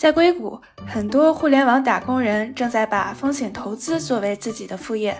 [0.00, 5.14] 在硅谷，很多互联网打工人正在把风险投资作为自己的副业。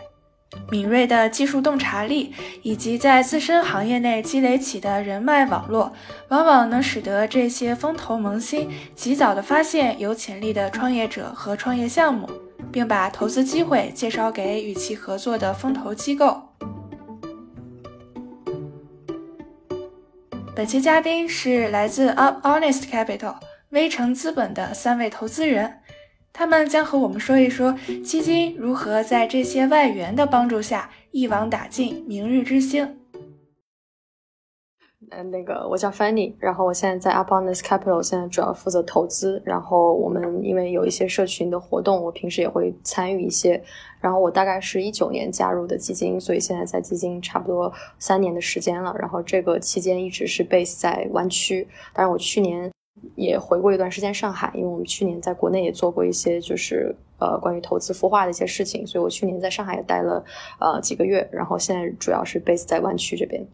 [0.71, 5.92] 敏锐的技术洞察力以及在自身行业内积累起的人脉网络，
[6.28, 12.26] 往往能使得这些风投萌新及早地发现有潜力的创业者和创业项目，
[12.72, 16.41] 并把投资机会介绍给与其合作的风投机构。
[20.56, 23.34] 本期嘉宾是来自 Up Honest Capital。
[23.70, 25.79] 微城资本的三位投资人，
[26.33, 27.73] 他们将和我们说一说
[28.05, 32.96] 基金如何在这些外援的帮助下一网打尽明日之星。
[35.12, 39.41] 嗯，那个我叫 Fanny，然后我现在在 Up On This Capital，现在主要负责投资。
[39.45, 43.62] 然后我们因为有一些社群的活动，我平时也会参与一些。
[44.01, 48.93] 然后我大概是一九年加入的基金，所以现在在基金差不多三年的时间了。
[48.98, 52.68] 然后这个期间一直是 base 在湾区，当然我去年。
[53.16, 60.24] 也回过一段时间上海，因为我们去年在国内也做过一些就是呃关于投资孵化的一些事情，所以我去年在上海也待了
[60.60, 63.46] 呃几个月，然后现在主要是 base 在湾区这边。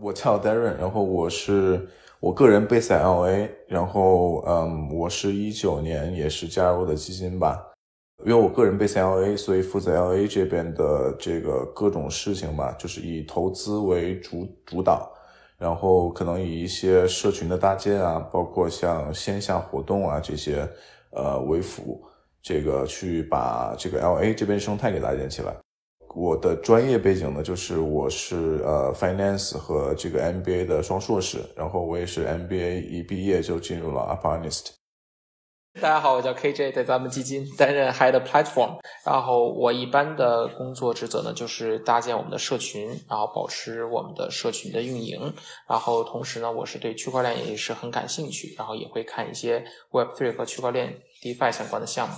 [0.00, 1.86] 我叫 Darren，然后我是
[2.20, 7.72] 我个人 base 在 LA，然后嗯，我是一九年也是加入的基金吧，
[8.24, 15.10] 因为我个人 base 在 LA，所以负责 LA 这边的这个各种事情吧，就是以投资为主主导。
[15.60, 20.66] 然后可能以一些社群的搭建啊，包括像线下活动啊这些，
[21.10, 22.02] 呃为辅，
[22.40, 25.54] 这个去把这个 L A 这边生态给搭建起来。
[26.14, 34.70] 我的专业背景呢，就是我是呃 finance 和这个 M B A 的双硕士，然后我也是 M B A 一毕业就进入了 upanist
[35.74, 38.80] 大家好，我叫 KJ，在咱们基金担任 Head Platform。
[39.06, 45.32] 然后我一般的工作职责呢，就是搭建我们的社群，然后保持我们的社群的运营。
[45.68, 52.16] 然后同时呢，我是对区块链也是很感兴趣，然后也会看一些 Web3 和区块链 DeFi 相关的项目。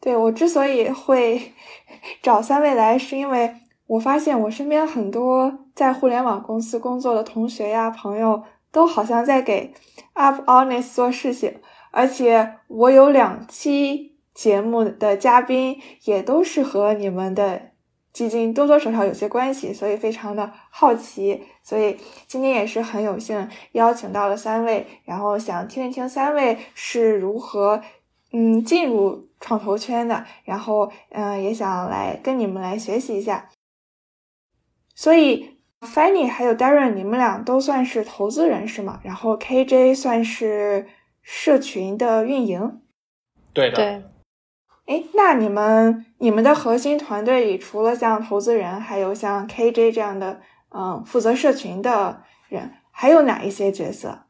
[0.00, 1.52] 对我之所以会
[2.22, 3.52] 找三位来，是因为
[3.88, 9.74] 我发现我身边很多在互联网公司工作的同学呀、朋友，都好像在给
[10.14, 11.60] Up Honest 做事情。
[11.90, 17.72] 而且我有两期节目的嘉宾也都是和你们的
[18.12, 21.42] 基金多多少少有些关系，所以非常的好奇。
[21.62, 21.96] 所以
[22.26, 27.82] 今天也是很有幸邀请到了三位，然后想听一听三位是如何
[28.32, 33.48] 嗯进入创投圈的，然后嗯也想来跟你们来学习一下。
[34.94, 39.00] 所以 Fanny 还有 Darren，你们俩都算是投资人是吗？
[39.02, 40.86] 然后 KJ 算是。
[41.22, 42.80] 社群的运营，
[43.52, 43.76] 对的。
[43.76, 44.04] 对，
[44.86, 54.26] 哎，那你们你们的核心团队里，除了像投资人，还有像 KJ 这样的，嗯，负责社群的人，还有哪一些角色？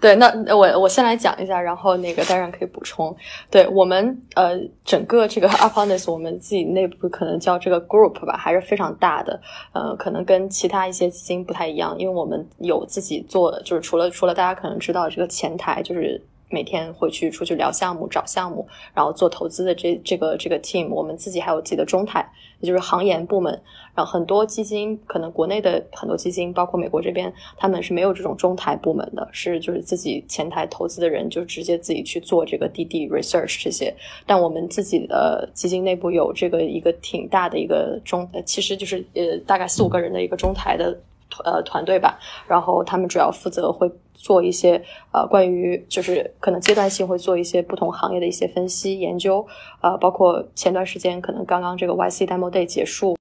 [0.00, 3.14] 对，那我我先来讲一下，然后那个当然可以补充。
[3.50, 9.40] 对我们呃，整个这个 Uponess，我们自己内部可能叫这个 group 吧，还是非常大的。
[9.72, 16.20] 呃，可能跟其他一些基金不太一样，因为我们有自己做，就是除了除了大家可能知道这个前台，就是。
[16.50, 22.28] 每天会去出去聊项目、找项目，然后做投资的这这个这个 team，我们自己还有自己的中台，
[22.60, 23.52] 也就是行研部门。
[23.92, 33.94] 然后很多基金，可能国内的很多基金，包括美国这边，他们是没有这种中台部门的，是就是自己前台投资的人就直接自己去做这个 DD research 这些。
[34.26, 40.96] 但我们自己的基金内部有这个一个挺大的一个中，其实就是呃大概四五个人的一个中台的
[41.44, 42.18] 呃团队吧。
[42.46, 43.90] 然后他们主要负责会。
[44.22, 49.46] 做一些呃，关于就是可能阶段性会做一些不同行业的一些分析研究，
[49.80, 53.16] 呃，包括前段时间可能刚刚这个 YC Demo Day 结束，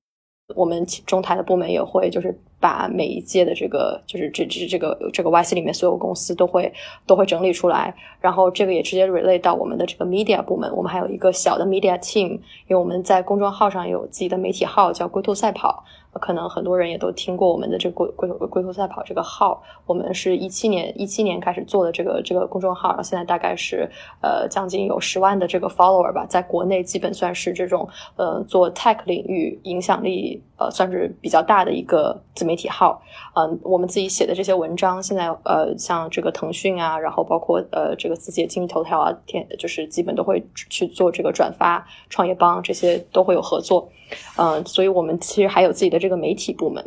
[0.56, 6.72] 我们中台的部门也会就是把每一届的这个就是这这这个这个 YC 里面所有公司都会
[7.06, 15.84] 都会整理出来，然后这个也直接 relate 到我们的这个 media 部门，我们还有一个小的 media team，因为我们在公众号上有自己的媒体号叫龟兔赛跑。
[16.14, 23.88] 可能很多人也都听过我们的这个龟龟龟兔赛跑这个号，我们是一七年一七年开始做的这个这个公众号，然后现在大概是
[24.20, 33.02] 呃将近有十万的这个 follower 吧，在国内基本算是这种呃做 tech 领域影响力呃算是比较大的一个自媒体号。
[33.36, 43.90] 嗯，我们自己写的这些文章，现在呃像这个腾讯啊，然后包括呃这个字节今日头条啊，天就是基本都会去做这个转发，创业邦这些都会有合作。
[44.38, 46.84] 嗯，所以我们其实还有自己的这个媒体部门，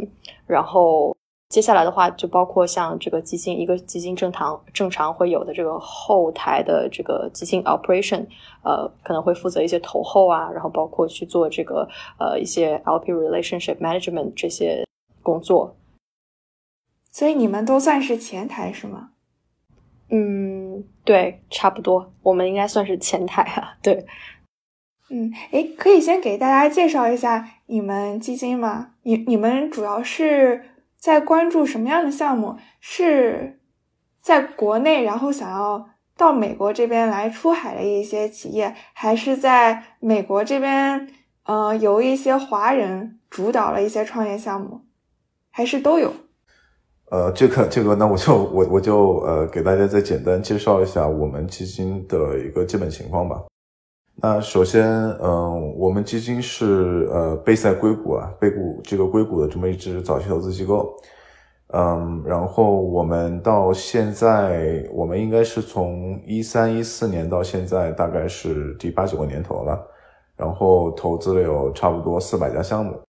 [0.47, 1.17] 然后
[1.53, 8.25] 接下来的话就包括像这个基金，一个基金正常正常会有的这个后台的这个基金 operation，
[8.65, 11.87] 呃，可能会负责一些投后啊，然后包括去做这个
[12.19, 14.83] 呃一些 LP relationship management 这些
[15.23, 15.77] 工作。
[17.11, 19.11] 所以你们都算是前台是吗？
[20.09, 23.77] 嗯，对，差不多，我们应该算是前台啊。
[23.83, 24.07] 对，
[25.11, 28.95] 嗯，诶，可以先给大家介绍一下你们基金吗？
[29.03, 30.65] 你你们主要是
[31.03, 32.57] 在关注什么样的项目？
[32.79, 33.59] 是
[34.21, 41.09] 在国内，然后想要到美国这边来出海的一些企业，还是在美国这边，
[41.45, 44.83] 呃，由一些华人主导了一些创业项目，
[45.51, 46.13] 还是都有？
[47.11, 53.43] 呃，这个这个，那我就我我就呃给大家再简单介绍一下我们基金的一个基本情况吧。
[54.25, 54.89] 那首先，
[55.21, 60.97] 嗯，我们基金是呃贝塞硅谷啊，硅谷这个硅谷的这么一支早期投资机构，
[61.75, 69.85] 嗯，然后我们到现在，我们应该是从一三一四年到现在，大概是第八九个年头了，
[70.37, 73.01] 然后投资了有差不多四百家项目，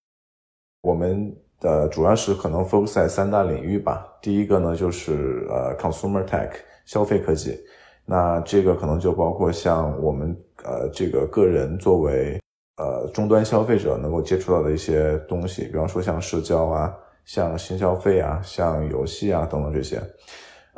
[0.82, 1.32] 我们。
[1.60, 4.06] 的，主要是可能 focus 在三大领域吧。
[4.22, 6.50] 第一个呢，就是呃 consumer tech
[6.86, 7.58] 消费科技，
[8.06, 12.40] 那这个可能就包括像我们呃这个个人作为
[12.78, 16.94] 呃终端消费者能够接触到的一些东西，比方说像社交啊，
[17.26, 20.02] 像新消费啊，像游戏啊等等这些。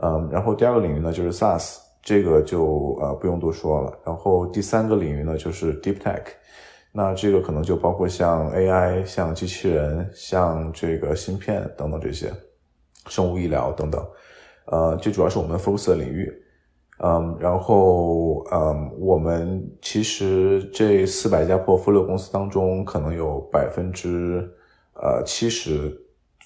[0.04, 3.98] 嗯，然后第二个领域呢就是 SaaS，这个就呃不用多说了。
[4.06, 6.22] 然后第三个领域呢就是 deep tech。
[6.98, 12.32] 那这个可能就包括像 AI、像机器人、像这个芯片等等这些，
[13.08, 14.02] 生物医疗等等，
[14.68, 16.32] 呃，这主要是我们 focus 的领域，
[17.00, 24.50] 嗯，然后嗯，我们其实这四百家 portfolio 公司当中，可能有百分之
[24.94, 25.94] 呃七十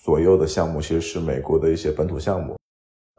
[0.04, 2.58] 左右的项目其实是美国的一些本土项目，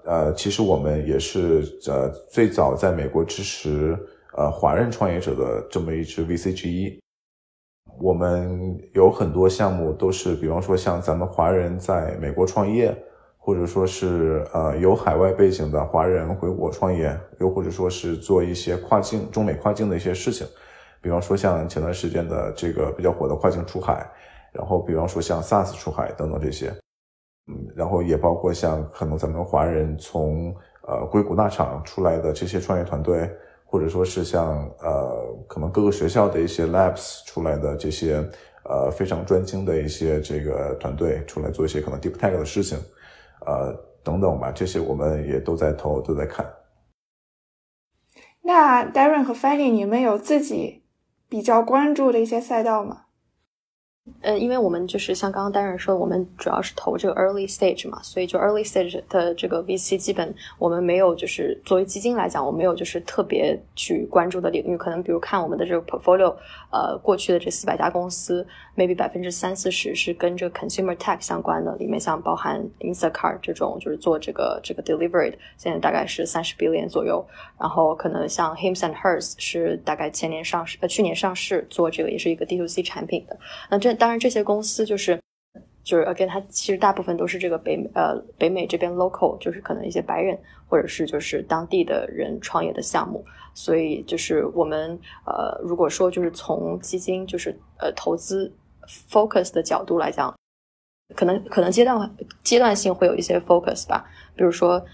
[0.05, 3.97] 呃，其实我们也是呃最早在美国支持
[4.37, 6.99] 呃华人创业者的这么一支 VC 之一。
[8.00, 12.97] 我们有很多项目都是，比方说像咱们华人在美国创业，
[13.42, 20.46] 或者说是呃有海外背景的华人回国创业，又或者说是做一些跨境中美跨境的一些事情，
[21.00, 24.08] 比方说像前段时间的这个比较火的跨境出海，
[24.52, 26.69] 然后比方说像 SaaS 出海等等这些，
[27.48, 30.54] 嗯，然后也包括像可能咱们华人从
[30.87, 33.28] 呃硅谷大厂出来的这些创业团队。
[33.72, 38.16] 或者说是像呃，可能各个学校的一些 labs 出来的这些
[38.64, 42.76] 呃非常专精的一些这个团队出来做一些可能 deep tech 的事情，
[43.46, 43.72] 呃
[44.02, 46.50] 等等吧，这些我们也都在投，都在看。
[48.42, 50.84] 那 Darren 和 Fanny，你们有自己
[51.28, 53.06] 比较关注的一些赛道吗？
[54.21, 64.77] 呃，因为我们就是像刚刚单人说，我们主要是投这个 early stage 嘛，所以就 early stage 的这个 VC 基本我们没有，就是作为基金来讲，我没有就是特别去关注的领域。
[64.77, 66.35] 可能比如看我们的这个 portfolio，
[66.71, 68.47] 呃，过去的这四百家公司
[68.77, 77.25] ，maybe 百分之三四十是跟这个 consumer tech 相关的，里面像包含 Instacart 这种就是做这个这个 delivery 的，现在大概是三十 billion 左右。
[77.59, 83.39] 然后可能像 Hims and Hers 是大概前年上市，呃，去年上市做这个也是一个 D to C 产品的。
[83.71, 85.20] 那这当然，这些公司就是
[85.85, 90.37] 就是 again，它其实大部分都是这个北呃北美这边 local，就是可能一些白人
[90.67, 93.25] 或者是就是当地的人创业的项目。
[93.52, 98.50] 所以就是我们呃，如果说就是从基金就是呃投资
[98.88, 100.35] focus 的角度来讲，
[101.14, 104.85] 可能可能阶段阶段性会有一些 focus 吧，比如说。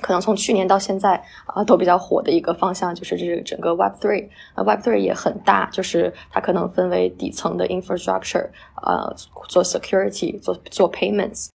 [0.00, 4.28] 可能从去年到现在啊，都比较火的一个方向就是这个整个 Web Three。
[4.54, 8.48] 那 Web Three 也很大，就是它可能分为底层的 infrastructure，
[8.82, 9.14] 呃，
[9.48, 11.48] 做 security，做做 payments。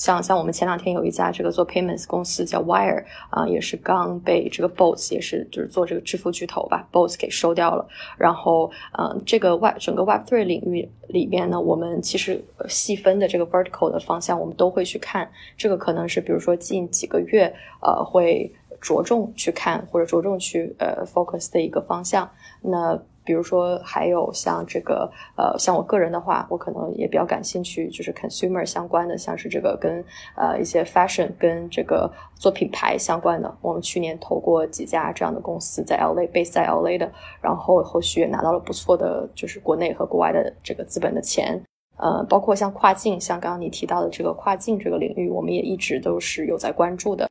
[0.00, 7.86] 像像我们前两天有一家这个做 payments 公司叫 Wire 啊，也是刚被这个 Boats 也是就是做这个支付巨头吧，Boats 给收掉了。
[8.16, 15.30] 然后嗯，这个 Web 整个 Web Three 领域里面呢，我们其实细分的这个 vertical 的方向，我们都会去看。
[15.58, 22.26] 这个可能是比如说近几个月呃会着重去看或者着重去呃 focus 的一个方向。
[22.62, 30.04] 那比如说，还有像这个，呃，像我个人的话，我可能也比较感兴趣，就是 consumer 相关的，像是这个跟
[30.36, 33.54] 呃一些 fashion 跟这个做品牌相关的。
[33.60, 37.10] 我们去年投过几家这样的公司，在 LA base 在 LA 的，
[37.40, 41.62] 然后后续也拿到了不错的，就是国内和国外的这个资本的钱。
[41.98, 47.28] 呃，包括像跨境，像刚刚你提到的这个跨境这个领域，我们也一直都是有在关注的。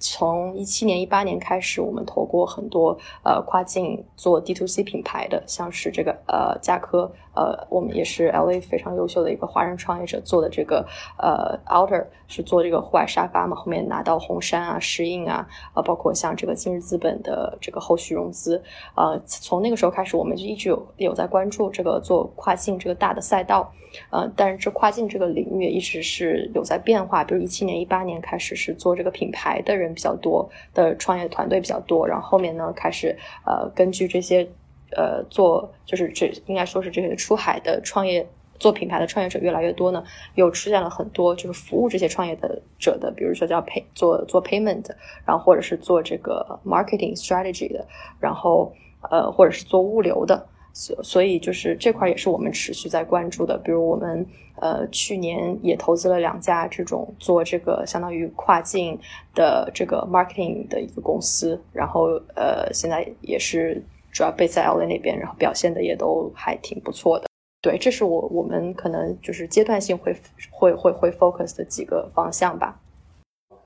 [0.00, 10.84] 从一七年、一八年开始，我们投过很多呃跨境做 D to C 品牌的，像是这个呃嘉科，呃我们也是 L A 非常优秀的一个华人创业者做的这个
[11.18, 18.62] 呃 Outer 是做这个户外沙发嘛，后面拿到红杉啊、石印啊，呃包括像这个今日资本的这个后续融资，
[18.96, 23.70] 呃从那个时候开始，我们就一直有有在关注这个做跨境这个大的赛道。
[24.10, 27.24] 呃，但是这跨境这个领域也一直是有在变化。
[27.24, 34.48] 比如一七年、一八年开始是做这个品牌的人比较多的创业团队比较多，然后后面呢开始呃根据这些
[34.96, 38.26] 呃做就是这应该说是这些出海的创业。
[38.60, 40.04] 做品牌的创业者越来越多呢，
[40.34, 44.84] 又出现了很多就是服务这些创业的者的，比如说叫 pay 做做 payment，
[45.24, 47.82] 然后或者是做这个 marketing strategy 的，
[48.20, 48.70] 然后
[49.10, 53.56] 呃或者是做物流的，所所以就是这块也是我们持续在关注的。
[53.56, 54.26] 比如我们
[54.60, 58.98] 呃去年也投资了两家这种做这个相当于跨境
[59.34, 67.26] 的这个 marketing 的一个公司，然后呃现在也是主要被在 LA 那边，然后表现的也都还挺不错的。
[67.62, 70.16] 对，这是我我们可能就是阶段性会
[70.50, 72.80] 会会会 focus 的几个方向吧。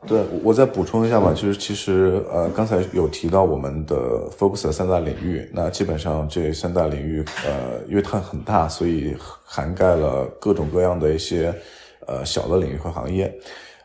[0.06, 11.54] 对，我再补充一下吧，就是其实呃刚才有提到我们的 focus 的三大领域，那基本上这三大领域呃因为它很大，所以涵盖了各种各样的一些
[12.06, 13.34] 呃小的领域和行业，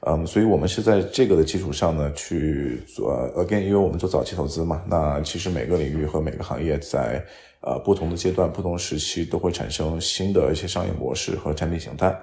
[0.01, 7.23] 嗯，所以我们是在这个的基础上呢去做 again，因为我们做早期投资嘛，那其实每个领域和每个行业在
[7.61, 12.13] 呃，不同的阶段、不同时期都会产生新的一些商业模式和产品形态，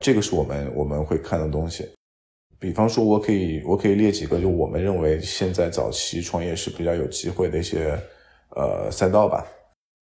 [0.00, 1.86] 这个是我们我们会看的东西。
[2.62, 7.98] 比方说，我可以我可以列几个，就我们认为现在早期创业是比较有机会的一些
[8.54, 9.44] 呃赛道吧。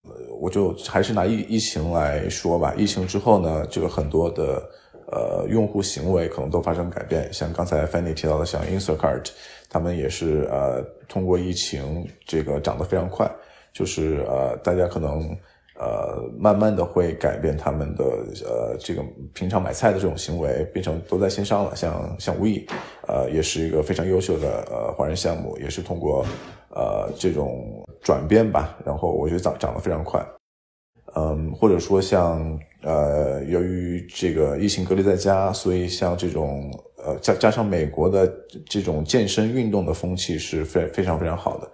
[0.04, 2.74] 呃，我就还是拿疫疫情来说吧。
[2.76, 4.62] 疫情之后呢，这个很多的
[5.10, 9.30] 呃用户行为可能都发生改变，像刚才 Fanny 提到的，像 Instacart，
[9.70, 13.26] 他们也是呃通过疫情这个涨得非常快。
[13.72, 15.34] 就是呃，大家可能
[15.80, 18.04] 呃，慢慢的会改变他们的
[18.44, 21.74] 呃，这个平常买菜的这种行为，变成都在线上了。
[21.74, 22.66] 像像 We，
[23.08, 26.26] 呃，也是一个非常优秀的呃华人项目，也是通过
[26.68, 30.22] 呃这种转变吧，然后我觉得涨涨得非常快。
[31.16, 36.70] 嗯，或者说像呃，由于这个疫情隔离在家，所以像这种
[37.02, 38.30] 呃加加上美国的
[38.68, 41.70] 这种健身运动的风气是非非常非常好的。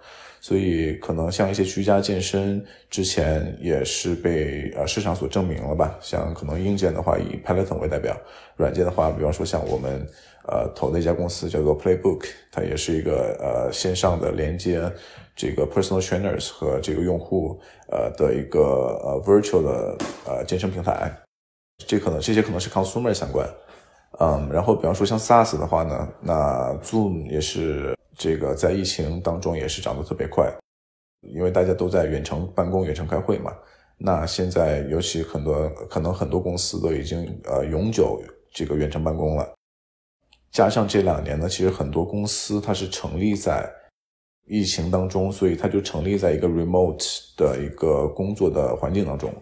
[0.47, 5.93] 所以可能像一些居家健身，之前也是被呃市场所证明了吧？
[5.99, 8.15] 像可能硬件的话以 Peloton 为代表，
[8.55, 10.07] 软件的话，比方说像我们
[10.47, 14.89] 呃投的一家公司叫做 Playbook，它也是一个呃线上的连接
[15.35, 17.59] 这个 personal trainers 和这个用户
[17.91, 18.61] 呃的一个
[19.03, 21.11] 呃 virtual 的呃健身平台。
[21.85, 23.45] 这可能这些可能是 consumer 相关，
[24.21, 27.93] 嗯，然后比方说像 SaaS 的话呢，那 Zoom 也是。
[28.17, 30.51] 这个在疫情当中也是涨得特别快，
[31.21, 33.53] 因为大家都在远程办公、远程开会嘛。
[33.99, 38.21] 那现在尤其很多可能很多公司都已经呃永久
[38.51, 39.53] 这个远程办公了，
[40.51, 43.71] 加上这两年呢，其实很多公司它是成立在
[44.47, 49.33] 疫情当中，所以它就成立在一个 remote 的一个工作的环境当中。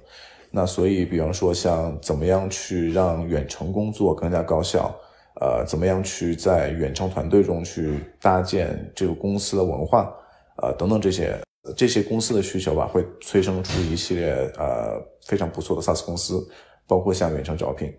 [0.51, 4.93] 那所以，比方说像怎么样去让远程工作更加高效。
[5.41, 10.13] 呃，怎么样去在远程团队中去搭建这个公司的文化，
[10.61, 11.37] 呃，等等这些
[11.75, 16.47] 这些公司的需求吧，会催生出一系列呃非常不错的 SaaS 公司，
[16.87, 17.93] 包括像远程招聘，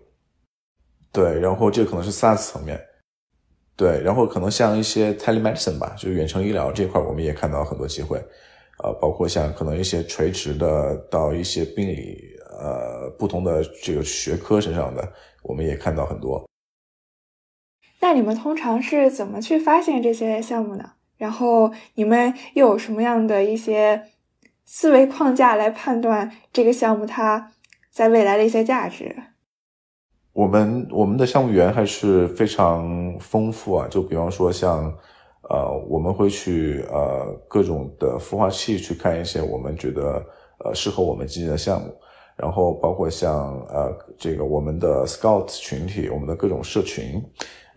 [1.11, 2.79] 对，然后这可能是 SaaS 层面，
[3.75, 8.17] 对，然后可能像一些 telemedicine 吧，就远程医疗这块，我们也看到很多机会，
[8.83, 12.17] 呃，包括像可能一些垂直的到一些病理
[12.59, 15.07] 呃不同的这个学科身上的，
[15.43, 16.43] 我们也看到很多。
[17.99, 20.91] 那你们通常是怎么去发现这些项目呢？
[21.17, 24.03] 然后你们又有什么样的一些
[24.65, 27.53] 思维框架来判断这个项目它
[27.91, 29.15] 在未来的一些价值？
[30.31, 34.93] 我们我们的项目源还是非常丰富啊，就比方说像
[35.49, 40.23] 呃，我们会去呃各种的孵化器去看一些我们觉得
[40.63, 41.91] 呃适合我们基金的项目，
[42.35, 47.19] 然后包括像呃这个我们的 Scout 群体，我们的各种社群。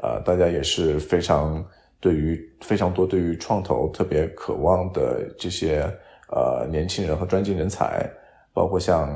[0.02, 1.64] 呃，大家也是非常
[2.00, 5.82] 对于非常多对于创投特别渴望的这些
[6.30, 8.10] 呃年轻人和专精人才，
[8.54, 9.08] 包括像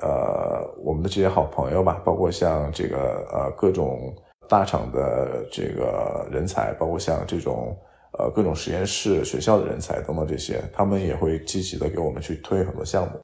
[0.00, 2.96] 呃我们的这些好朋友吧，包括像这个
[3.32, 4.14] 呃各种
[4.48, 7.76] 大厂的这个人才，包括像这种
[8.18, 13.20] 呃各种实验室、学校的人才等等这些，他们也会积极的给我们去推很多项目。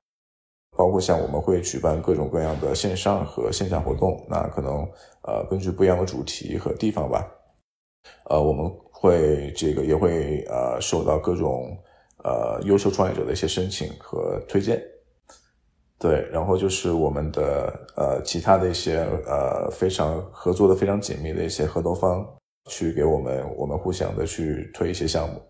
[0.76, 4.86] 包括像我们会举办各种各样的线上和线下活动，那可能
[5.22, 7.26] 呃根据不一样的主题和地方吧，
[8.28, 11.76] 呃我们会这个也会呃受到各种
[12.22, 14.82] 呃优秀创业者的一些申请和推荐，
[15.98, 22.26] 对，然后就是我们的呃其他的一些呃非常合作的非常紧密的一些合作方
[22.68, 25.40] 去给我们我们互相的去推一些项目。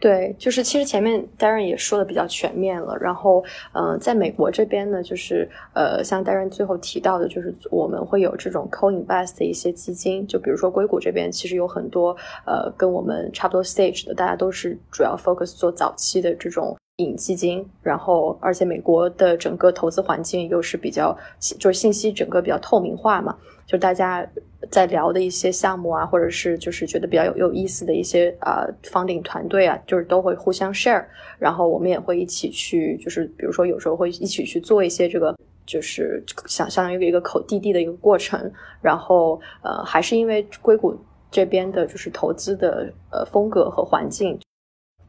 [0.00, 2.96] 对，就是其实前面 Darren 也说的比较全面了。
[2.98, 10.26] 然后，嗯，在美国这边呢，就是呃，像 Darren 最后提到的，就是我们会有这种 co-invest 的一些基金。
[10.26, 12.16] 就比如说硅谷这边，其实有很多
[12.46, 17.64] 呃跟我们差不多 stage 的，大家都是主要 focus 做早期的这种引基金。
[17.82, 21.16] 然后，而且美国的整个投资环境又是比较，
[21.58, 23.36] 就是信息整个比较透明化嘛。
[23.66, 24.28] 就大家
[24.68, 31.04] 在聊的一些项目啊，或者是就是觉得比较有有意思的一些啊 funding 团队啊，就是都会互相 share，
[31.38, 38.50] 然后我们也会一起去，就是比如说有时候会一起去做一些这个，就是相相当于一个口递递的一个过程，
[38.82, 40.98] 然后呃还是因为硅谷
[41.30, 44.36] 这边的就是投资的呃风格和环境，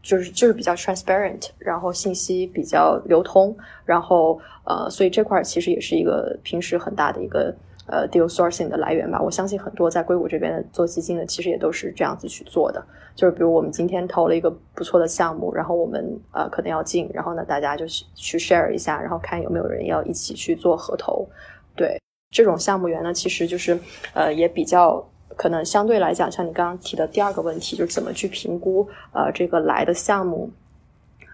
[0.01, 3.55] 就是就是比较 transparent，然后信息比较流通，
[3.85, 7.53] 然后呃所以这块其实也是一个平时很大的一个。
[7.87, 12.81] 呃，deal sourcing 的来源吧，我相信很多在硅谷这边做基金的，其实也都是这样子去做的。
[13.15, 21.27] 就是比如我们今天投了一个不错的项目，然后我们呃可能要进，然后呢大家就是去 share 一下，然后看有没有人要一起去做合投。
[21.75, 23.77] 对这种项目源呢，其实就是
[24.13, 25.05] 呃也比较
[25.37, 30.49] 可能相对来讲，像你刚刚提的第二个问题，就是怎么去评估呃这个来的项目，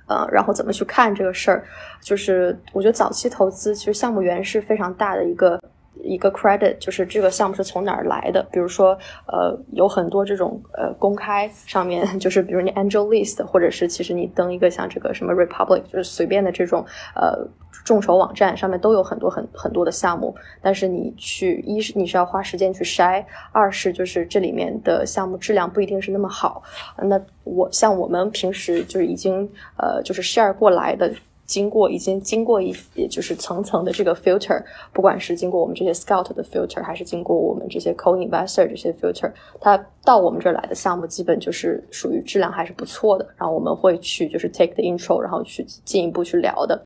[0.08, 1.64] 呃然后怎么去看这个事儿，
[2.02, 5.62] 就是我觉得早期投资其实项目源是非常大的一个。
[6.08, 8.42] 一个 credit 就是这个项目是从哪儿来的？
[8.52, 8.98] 比如说，
[9.28, 17.46] 呃，有很多这种呃公开上面， 就是比如你 angel list，或者是其实你登一个像这个什么 republic，就是随便的这种呃
[17.84, 20.34] 众筹网站上面都有很多很很多的项目。
[20.62, 26.64] 但是你去一是你是要花时间去筛，二是就是这里面的项目质量不一定是那么好。
[27.04, 31.14] 那我像我们平时就是已经呃就是 share 过来的。
[31.48, 34.62] 经过已经经过一，也就是层层的这个 filter，
[34.92, 43.26] 不管是经过我们这些 scout 的 filter，还是经过我们这些 co investor 这些 filter，它到我们这儿来的项目基本就是属于质量还是不错的。
[43.38, 46.84] 然后我们会去就是 take the intro，然后去进一步去聊的。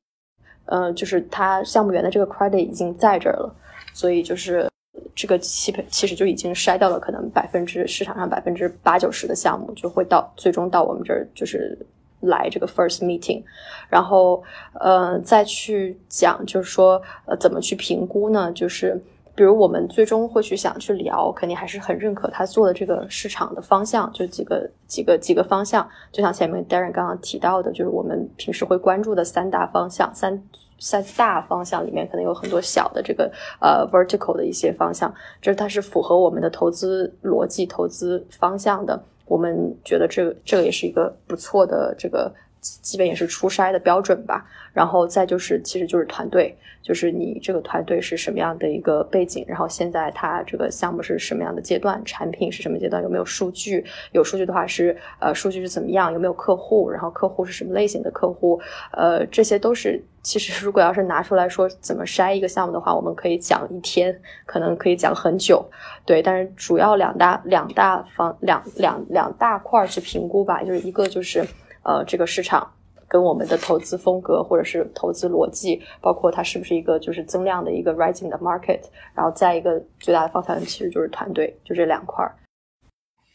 [0.66, 3.56] 嗯，就是它项目源的这个 credit 已经在这儿了，
[3.94, 4.70] 所以就是
[5.16, 11.76] 这个其其实就已经筛掉了可能百分之市场上百分之八九十的项目，就会到最终到我们这儿就是。
[12.22, 13.44] 来这个 first meeting，
[13.90, 14.44] 然后
[14.80, 18.52] 呃再去讲，就是说呃怎么去评估呢？
[18.52, 19.02] 就是
[19.34, 25.88] 比如我们最终会去想去聊，肯定还是很认可他做的这个市场的方向，就几个几个几个方向。
[26.12, 30.44] 就像前面 Darren 刚刚提到的，就是我们平时会关注的三大方向，三
[30.80, 33.32] 三大方向里面可能有很多小的这个
[33.62, 39.02] 呃 vertical 的一些方向，就是它是符合我们的投资逻辑、投资方向的。
[39.26, 44.46] 我们觉得这个这个也是一个不错的这个，基本也是初筛的标准吧。
[44.74, 53.84] 然后再就是，其实就是团队，就是你这个团队是什么样的一个背景，然后现在它这个项目是什么样的阶段，产品是什么阶段，有没有数据？
[54.14, 56.14] 有数据的话是呃，数据是怎么样？
[56.14, 56.90] 有没有客户？
[56.90, 58.62] 然后客户是什么类型的客户？
[58.94, 60.02] 呃，这些都是。
[60.24, 65.66] 其实，如果要是拿出来说怎么筛一个项目的话，我们可以讲一天，可能可以讲很久。
[66.06, 71.44] 对，但是主要两大两大方两两两大块去评估吧，就是一个就是
[71.84, 72.72] 呃这个市场
[73.08, 78.82] 跟我们的投资风格或者是投资逻辑，包括它是不是一个就是增量的一个 rising 的 market，
[79.14, 82.26] 然后再一个最大的方向其实就是团队，就这两块。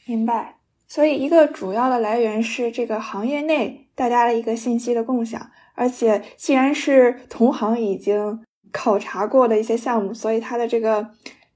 [0.07, 0.57] 明白。
[0.89, 5.51] 所以一个主要的来源是这个行业内大家的一个信息的共享。
[5.75, 11.07] 而且，既然是同行已经考察过的一些项目，所以它的这个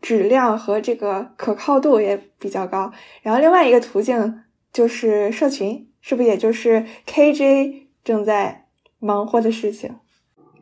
[0.02, 2.92] 质量和这个可靠度也比较高。
[3.22, 8.66] 然后，另外一个途径就是社群，是不是也就是 KJ 正在
[8.98, 9.96] 忙活的事情？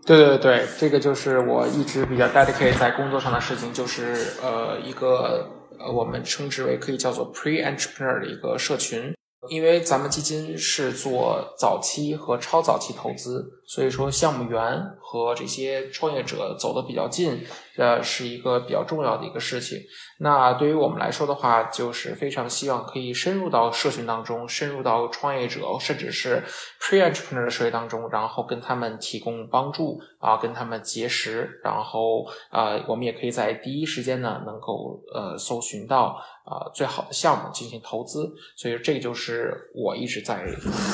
[0.04, 9.12] 对对对，这个就是我一直比较 dedicate 在工作上的事情，就是呃一个呃我们称之为可以叫做 pre entrepreneur 的一个社群。
[9.48, 17.40] 因为咱们基金是做早期和超早期投资，所以说项目源和这些创业者走得比较近，
[17.76, 19.78] 呃，是一个比较重要的一个事情。
[20.20, 26.42] 那对于我们来说的话，就是非常希望可以深入到社群当中，深入到创业者甚至是
[26.80, 38.28] pre entrepreneur 的社会当中，然后跟他们提供帮助啊，跟他们结识，然后呃，我们也可以在第一时间呢，能够呃搜寻到啊最好的项目进行投资。
[38.56, 40.44] 所以这个就是我一直在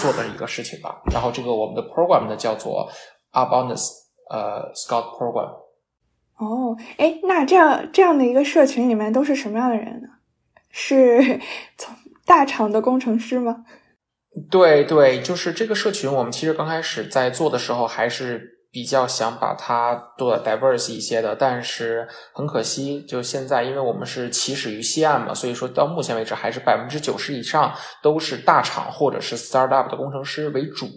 [0.02, 1.00] 做的一个事情吧。
[1.10, 2.86] 然后这个我们的 program 呢叫做
[3.32, 3.88] Abundance
[4.28, 5.63] 呃 Scout Program。
[6.36, 10.08] 哦，哎，那这样这样的一个社群里面都是什么样的人呢？
[10.70, 11.40] 是
[11.76, 11.94] 从
[12.24, 13.64] 大厂的工程师吗？
[14.50, 18.53] 对对，就是这个社群，我们其实刚开始在做的时候还是。
[18.74, 30.88] 比较想把它做的 diverse 一些的，但是很可惜，就现在，因为我们是起始于西岸嘛，所以说到目前为止还是百分之九十以上都是大厂或者是 startup 的工程师为主。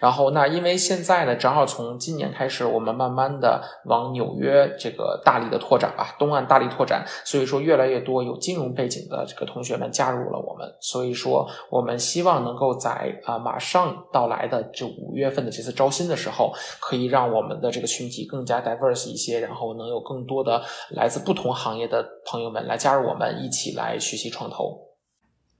[0.00, 17.19] 然后那因为现在呢，正好从今年开始，我们慢慢的往纽约这个大力的拓展吧，东岸大力拓展，所以说越来越多有金融背景的这个同学们加入了我们，所以说我们希望能够在啊马上到来的这五月份的这次招新的时候，可以让。
[17.20, 24.80] 让我们的这个群体更加 diverse 一些，然后能有更多的来自不同行业的朋友们来加入我们，一起来学习创投。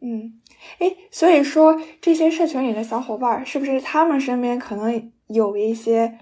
[0.00, 0.40] 嗯，
[0.78, 6.18] 哎，所以说这些社群里的小伙伴，是不是他们身边可能有一些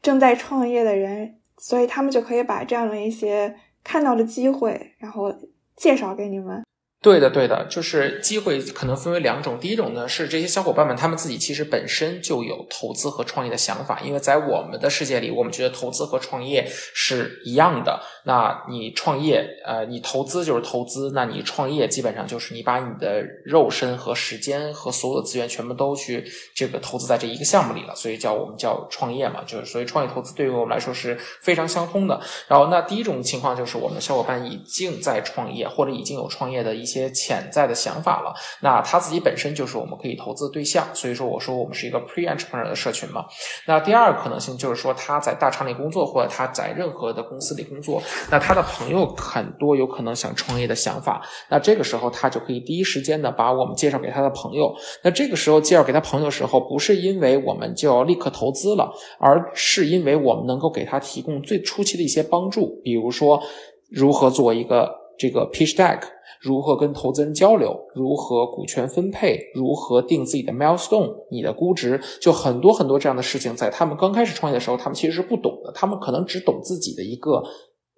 [0.00, 5.34] 正在创业的人，所以他们就可以把这样的一些看到的机会，然后
[5.74, 6.62] 介绍给你们？
[7.02, 9.58] 对的，对的，就是机会可能分为两种。
[9.58, 18.00] 第一种呢，是这些小伙伴们他们自己其实本身就有投资和创业的想法，因为在我们的世界里，我们觉得投资和创业是一样的。
[18.24, 32.20] 那你创业，呃，你投资就是投资，那你创业基本上就是你把你的肉身和时间和所有的资源全部都去这个投资在这一个项目里了，所以叫我们叫创业嘛，就是所以创业投资对于我们来说是非常相通的。
[32.46, 37.02] 然后那第一种情况就是我们的小伙伴已经在创业或者已经有创业的一些。
[37.22, 43.26] 潜在的想法了，那他自己本身就是我们可以投资的对象，所以说我说我们是一个 pre entrepreneur 的社群嘛。
[43.66, 54.74] 那第二个可能性就是说他在大厂里工作，或者他在任何的公司里工作，那他的朋友很多有可能想创业的想法，那这个时候他就可以第一时间的把我们介绍给他的朋友。
[55.02, 63.42] 那这个时候介绍给他朋友的时候，不是因为我们就要立刻投资了，而是因为我们能够给他提供最初期的一些帮助，比如说
[63.90, 66.00] 如何做一个这个 pitch deck。
[66.40, 67.78] 如何跟投资人交流？
[67.94, 69.38] 如何股权分配？
[69.54, 71.14] 如何定自己的 milestone？
[71.30, 72.00] 你的估值？
[72.20, 75.70] 就很多很多这样的事情，在他们刚开始创业的时候，他们其实是不懂的。
[75.72, 77.40] 他们可能只懂自己的一个。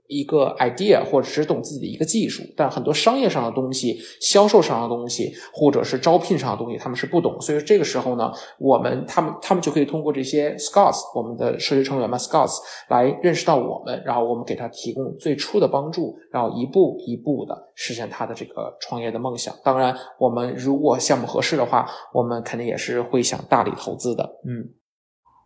[0.06, 7.40] 一个 idea 或者只懂自己的一个技术，但很多商业上的东西、销售上的东西，或者是招聘上的东西，他们是不懂。
[7.40, 12.58] 所以这个时候呢，我们他们他们就可以通过这些 scouts，我们的社区成员嘛，scouts
[12.90, 19.54] 来认识到我们，然后我们给他提供最初的帮助，然后一步一步的实现他的这个创业的梦想。
[19.64, 24.22] 当然，我们如果项目合适的话，我们肯定也是会想大力投资的。
[24.46, 24.68] 嗯，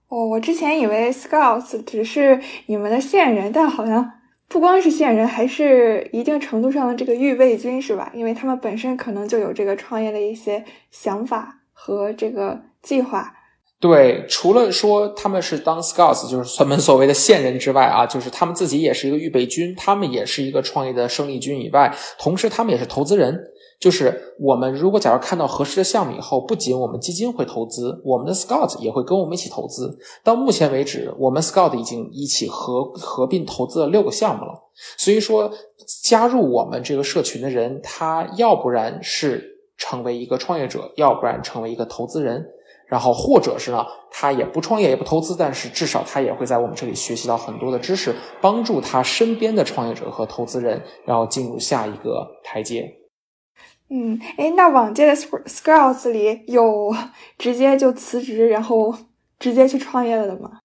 [0.08, 4.17] 哦，我之前以为 scouts 只是你们的线人，但好像。
[4.48, 8.10] 不光是线人，还是一定程度上的这个预备军，是吧？
[8.14, 13.34] 因为他们本身可能就有这个创业的一些想法和这个计划。
[13.78, 23.38] 对，除了说他们是当 scouts，就是他们所谓的线人之外啊，就是他们自己也是一个预备军，他们也是一个创业的生力军以外，同时他们也是投资人。
[23.78, 29.96] 就是我们如果假如看到合适的项目以后，不仅我们基金会投资，我们的 Scout 也会跟我们一起投资。
[30.24, 34.52] 到目前为止，我们 Scout 已经一起合合并投资了六个项目了。
[34.96, 35.52] 所以说，
[36.02, 42.44] 加入我们这个社群的人，他要不然是成为一个创业者，要不然成为一个投资人，
[42.88, 52.92] 然后或者是呢，他也不创业也不投资，但是至少他也会在我们这里学习到很多的知识，帮助他身边的创业者和投资人，然后进入下一个台阶。
[53.90, 56.94] 嗯，哎，那往届的 Scouts 里有
[57.38, 58.94] 直接就辞职，然后
[59.38, 60.58] 直接去创业了的吗？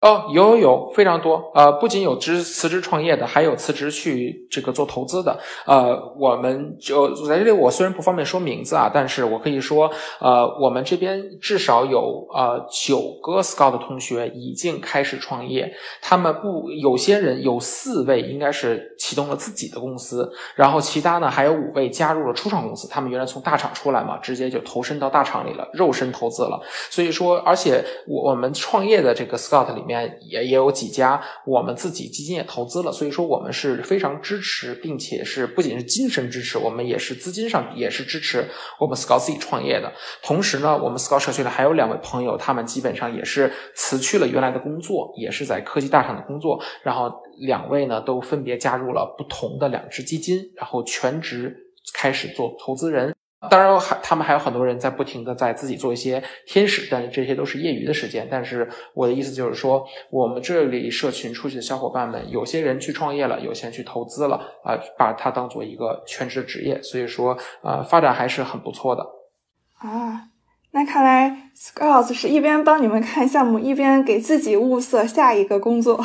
[0.00, 1.50] 哦，有有有，非常多。
[1.56, 5.36] 呃，不仅有职辞职创业的，还有辞职去这个做投资的。
[5.66, 15.68] 呃，我们就在这里，我虽然不方便说名字啊，但是我可以说，呃，我们这边至少有呃九个 Scout 的同学已经开始创业。
[16.00, 22.86] 他们不，有些人有四位应该是启动了自己的公司，然后其他呢还有五位加入了初创公司。
[22.88, 26.60] 他们原来从大厂出来嘛，直接就投身到大厂里了，肉身投资了。
[26.88, 29.87] 所以说，而且我我们创业的这个 Scout 里。
[29.88, 38.46] 面也也有几家，我们自己基金也投资了，所以说我们是非常支持，并且是不仅是精神支持，我们也是资金上也是支持
[38.78, 39.90] 我们 Scout 自己创业的。
[40.22, 51.56] 同时呢，我们 Scout 社区里还有两位朋友，他们基本上也是辞去了原来的工作，也是在科技大厂的工作，然后两位呢都分别加入了不同的两只基金，然后全职
[51.94, 53.17] 开始做投资人。
[53.48, 58.26] 当然，还他们还有很多人在不停的在自己做一些天使，但是这些都是业余的时间。
[58.28, 66.82] 但是我的意思就是说，我们这里社群出去的小伙伴们，有些人去创业了，有些人去投资了，啊，把它当做一个全职的职业。
[66.82, 69.02] 所以说，呃，发展还是很不错的。
[69.78, 70.24] 啊，
[70.72, 76.04] 那看来 Scouts 是一边帮你们看项目，一边给自己物色下一个工作。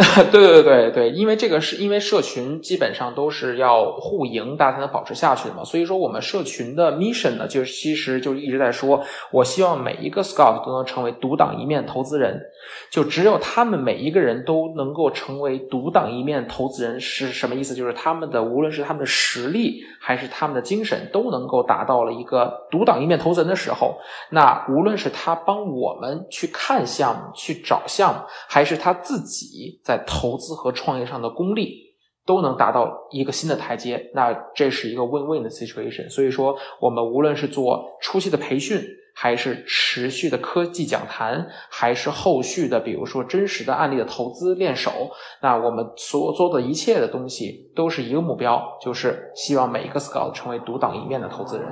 [0.32, 5.62] 对对对对，因为这个是因为社群基本上都是要互赢，大家才能保持下去的嘛。
[5.62, 12.40] 所以说，我们社群的 mission 呢，就是其实就一直在说，我希望每一个 Scout 都能成为独当一面投资人。
[12.88, 17.74] 就只有他们每一个人都能够成为独当一面投资人，是什么意思？
[17.74, 23.98] 就是他们的无论是他们的实力还是他们的精神，都能够达到了一个独当一面投资人的时候，
[24.30, 29.80] 那无论是他帮我们去看项目、去找项目，还是他自己。
[29.90, 36.08] 在投资和创业上的功力都能达到一个新的台阶，那这是一个 win-win 的 situation。
[36.08, 38.80] 所以说，我们无论是做初期的培训，
[39.16, 45.10] 还是持续的科技讲坛，还是后续的比如说真实的案例的投资练手，
[45.42, 51.66] 那我们所做的一切的东西都是一个目标，就是希望每一个 scout 成为独当一面的投资人。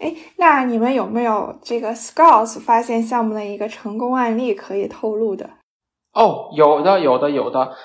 [0.00, 5.48] 哎，那你们有没有这个 scouts 发现项目的一个成功案例可以透露的？
[6.16, 7.76] 哦，有的，有的，有的，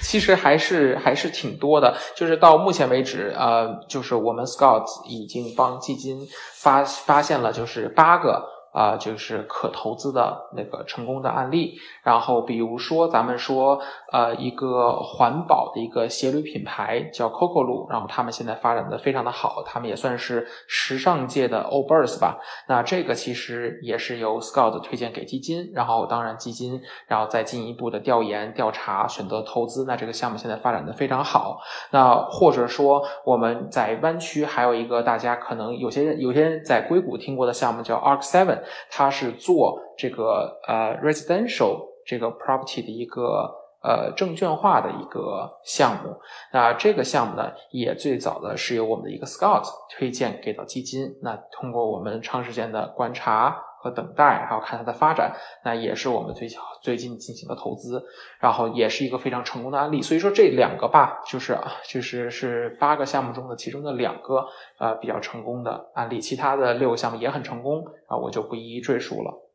[0.00, 1.96] 其实还是还是挺多的。
[2.16, 8.59] 就是到目前为止，呃，就是我们 Scouts 已经帮基金发发现了，就是八个。
[8.72, 11.74] 啊，就是可投资的那个成功的案例。
[12.02, 13.80] 然后，比如说，咱们说，
[14.12, 22.38] 呃，一个环保的一个鞋履品牌叫 Coco 路，然后他们现在发展的非常的好，他们也算是时尚界的 Old Birds 吧。
[22.68, 29.84] 那这个其实也是由 Scout 推荐给基金，然后当然基金，然后再进一步的调研调查，选择投资。
[29.86, 31.58] 那这个项目现在发展的非常好。
[31.90, 38.59] 那或者说，我们在湾区还有一个大家可能有些人有些人在硅谷听过的项目叫 Arc Seven。
[38.90, 46.20] 它是做这个呃 residential 这个 property 的一个呃证券化的一个项目。
[46.52, 51.18] 那这个项目呢，也最早的是由我们的一个 scout 推荐给到基金。
[51.22, 55.32] 那通过我们长时间的观察和等待，还有看它的发展，
[55.64, 58.04] 那也是我们最近最近进行的投资，
[58.38, 60.02] 然后也是一个非常成功的案例。
[60.02, 64.44] 所以说这两个吧，就是啊就是是八个项目中的其中的两个
[64.78, 67.82] 呃比较成功的案例，其他的六个项目也很成功。
[68.06, 69.50] 啊，我就不一一赘述了。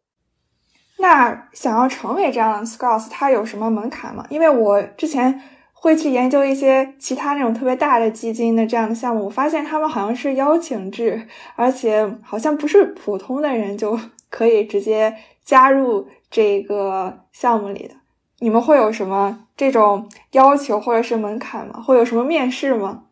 [0.98, 4.26] 那想要成为这样的 scouts，它有什么门槛吗？
[4.30, 5.42] 因为我之前
[5.74, 14.00] 会去研究一些其他那种特别大的基金的这样的项目，我发现他们好像是邀请制，而且好像不是普通的人就
[14.36, 17.96] 可以直接加入这个项目里的。
[18.40, 21.82] 你们会有什么这种要求或者是门槛吗？
[21.82, 23.04] 会有什么面试吗？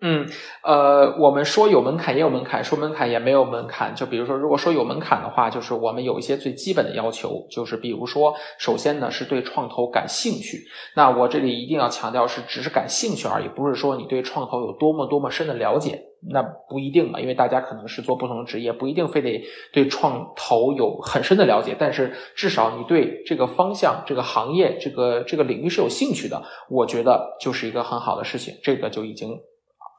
[0.00, 0.28] 嗯，
[0.62, 3.94] 呃，我们说有门槛也有门槛，说门槛也没有门槛。
[3.94, 10.66] 就比如说，如果说有门槛的话，就是我们有一些最基本的要求，就是比如说，首先呢是对创投感兴趣。
[10.94, 16.02] 那我这里一定要强调是只是感兴趣而已，不是说你对创投有多么多么深的了解，
[16.32, 21.76] 那不一定嘛，因为大家可能是做不同的职业，不一定非得对创投有很深的了解。
[21.78, 28.54] 但是至少你对这个方向、这个行业、这个这个领域是有兴趣的，我觉得就是一个很好的事情。
[28.62, 29.38] 这个就已经。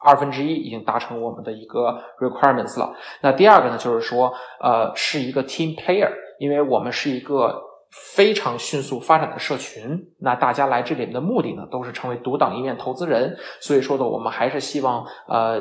[0.02, 2.96] 二分之一已经达成我们的一个 requirements 了。
[3.20, 10.08] 那第二个呢，就是说，呃，是一个 team player，因为我们是一个非常迅速发展的社群。
[10.18, 13.36] 那大家来这里的目的呢，都是成为独当一面投资人。
[13.60, 15.60] 所以说呢，我们还是希望呃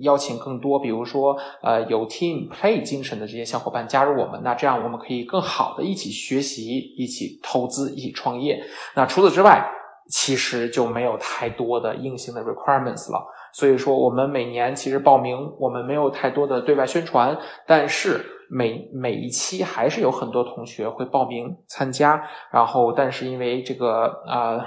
[0.00, 4.40] 邀请更多，比如说呃有 team play 精神的这些小伙伴加入我们。
[4.42, 8.62] 那这样我们可以更好的一起学习、一起投资、一起创业。
[8.94, 9.70] 那除此之外，
[10.08, 13.26] 其实就没有太多的硬性的 requirements 了。
[13.52, 17.36] 所以说，我们每年其实报名，我们没有太多的对外宣传，
[17.66, 22.22] 但是每每一期还是有很多同学会报名参加。
[22.50, 24.60] 然后，但是因为这个呃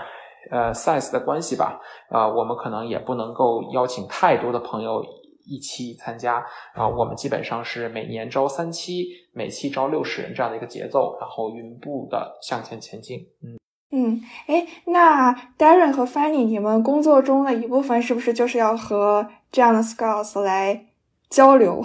[0.52, 5.04] 呃 size 的关系吧，啊，我们可能也不能够邀请太多的朋友
[5.46, 6.46] 一起参加。
[6.74, 13.28] 啊，我们基本上是每年招三期，每期招六十人这样的一个节奏，然后匀步的向前前进。
[13.44, 13.58] 嗯。
[13.92, 20.86] 嗯，哎，那 Darren 和 Fanny，你们工作中的一部分是不是就是要和这样的 Scouts 来
[21.28, 21.84] 交流？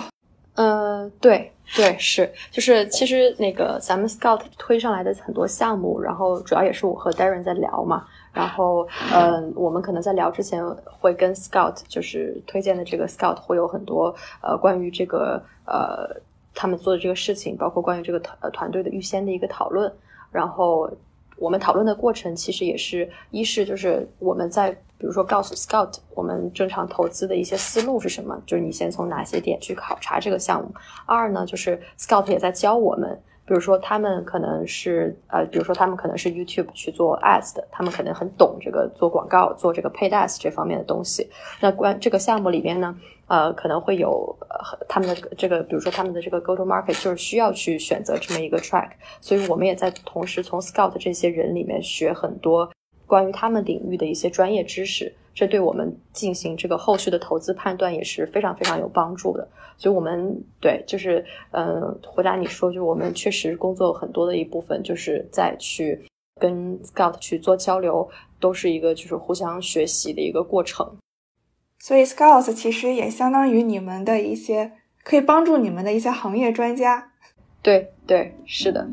[0.54, 16.20] 呃，对，对，是，就是其实那个咱们 Scout 推上来的很多项目，然后主要也是我和 Darren 在聊嘛，然后，嗯，我们可能在聊之前会跟 Scout，就是推荐的这个 Scout 会有很多呃关于这个呃
[16.55, 19.92] 他们做的这个事情，包括关于这个团团队的预先的一个讨论，
[20.31, 20.90] 然后。
[21.37, 30.73] 我们讨论的过程其实也是一是就是我们在比如说告诉 Scout 我们正常投资的一些思路是什么，就是你先从哪些点去考察这个项目。
[31.07, 41.28] 二呢，就是 Scout 也在教我们，比如说他们可能是呃，比如说他们可能是 YouTube 去做 Ads 的，他们可能很懂这个做广告、做这个 Paid Ads 这方面的东西。
[41.61, 42.96] 那关这个项目里面呢？
[43.26, 52.70] 呃，可能会有呃他们的这个，比如说他们的这个 go to market，就是需要去选择这么一个 track，所以我们也在同时从 scout 这些人里面学很多
[53.07, 59.47] 关于他们领域的一些专业知识，这对我们进行这个后续的投资判断也是非常非常有帮助的。
[59.77, 66.01] 所以，我们对就是嗯，回答你说，就是我们确实工作很多的一部分，就是在去
[66.40, 70.97] 跟 Scout 去做交流，都是一个就是互相学习的一个过程。
[71.81, 77.11] 所以，Scouts 其实也相当于你们的一些可以帮助你们的一些行业专家。
[77.61, 78.88] 对对，是的。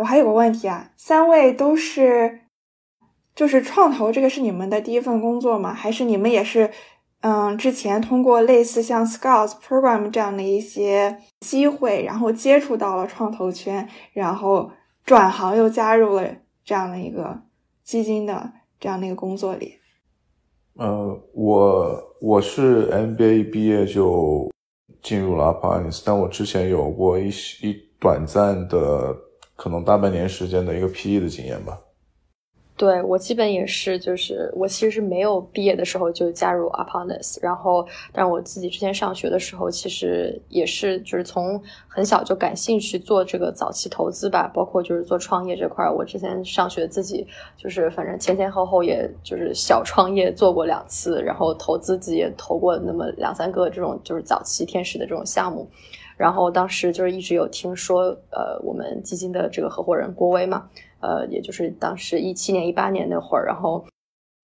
[0.00, 2.40] 我还有个问题啊，三位都是，
[3.34, 5.74] 就是创投这个是你们的第一份工作吗？
[5.74, 6.70] 还是你们也是，
[7.20, 14.70] 嗯，之前通过类似像 Scouts Program 这样的一些机会，然后接触到了创投圈，然后
[15.04, 16.26] 转行又加入了
[16.64, 17.42] 这样的一个
[17.84, 19.74] 基金的这样的一个工作里？
[20.78, 24.50] 呃，我我是 MBA 毕业就
[25.02, 27.28] 进入了 Apartness，但我之前有过一
[27.60, 29.14] 一短暂的。
[29.60, 31.78] 可能大半年时间的一个 PE 的经验吧。
[32.78, 45.94] 对我基本也是，就是我其实是没有毕业的时候就加入 Uponus，然后，但我自己之前上学的时候，其实也是就是从很小就感兴趣做这个早期投资吧，包括就是做创业这块儿。
[45.94, 55.68] 我之前上学自己就是反正前前后后也就是小创业做过两次，然后投资自己也投过那么两三个这种就是早期天使的这种项目。
[56.20, 60.68] 然后当时就是一直有听说，呃，我们基金的这个合伙人郭威嘛，
[61.00, 63.82] 呃，也就是当时一七年、一八年那会儿，然后。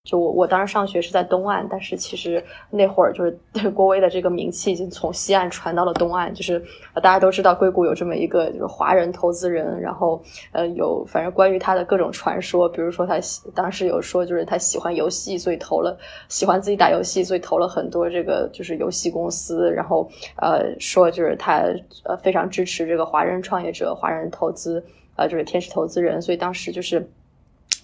[0.06, 3.36] 就我，我当时上学是在东岸，但是其实那会儿就是
[3.74, 6.32] 郭威的这个名气已经从西岸传到了东岸。
[6.32, 6.62] 就是
[6.94, 13.18] 大家都知道硅谷有这么一个就是华人投资人，然后呃有反正关于他的各种传说，比如说他
[13.52, 19.68] 当时有说就是他喜欢游戏，所以投了喜欢自己打游戏，所以投了很多这个就是游戏公司。
[19.72, 21.64] 然后呃说就是他
[22.04, 24.80] 呃非常支持这个华人创业者、华人投资，
[25.16, 27.04] 呃就是天使投资人，所以当时就是。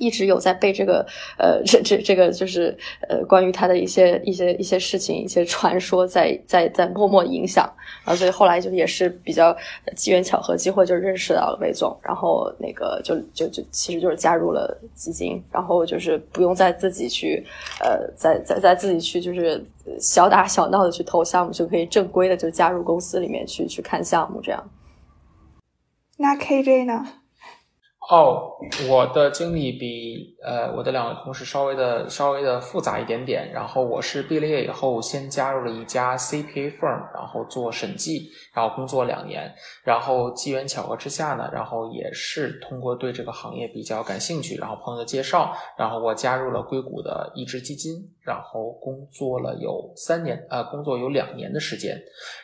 [0.03, 1.07] 一直有在被这个
[1.39, 2.77] 呃这这这个就是
[3.09, 7.65] 呃关于他的一些一些一些事情一些传说在在在默默影响，
[8.05, 9.57] 然后所以后来就也是比较
[9.95, 17.47] 机缘巧合机会就认识到了魏总，然后那个就就就其实就是加入了基金，然后就是不用再自己去
[17.81, 19.65] 呃再再再自己去就是
[20.01, 24.71] 小打小闹的去投项目，就可以正规的就加入公司里面去去看项目这样。
[26.19, 27.22] 那 KJ 呢？
[28.11, 28.51] 哦，
[28.91, 33.51] 我的经历比呃我的两位同事稍微的稍微的复杂一点点。
[33.53, 39.55] 然后我是毕了业以后，先加入了一家 CPA firm，然后做审计，然后工作两年。
[39.85, 51.97] 然后机缘巧合之下呢，然后也是通过对这个行业比较感兴趣，然后朋友的介绍，然后我加入了硅谷的一支基金，然后工作了有三年，呃，工作有两年的时间。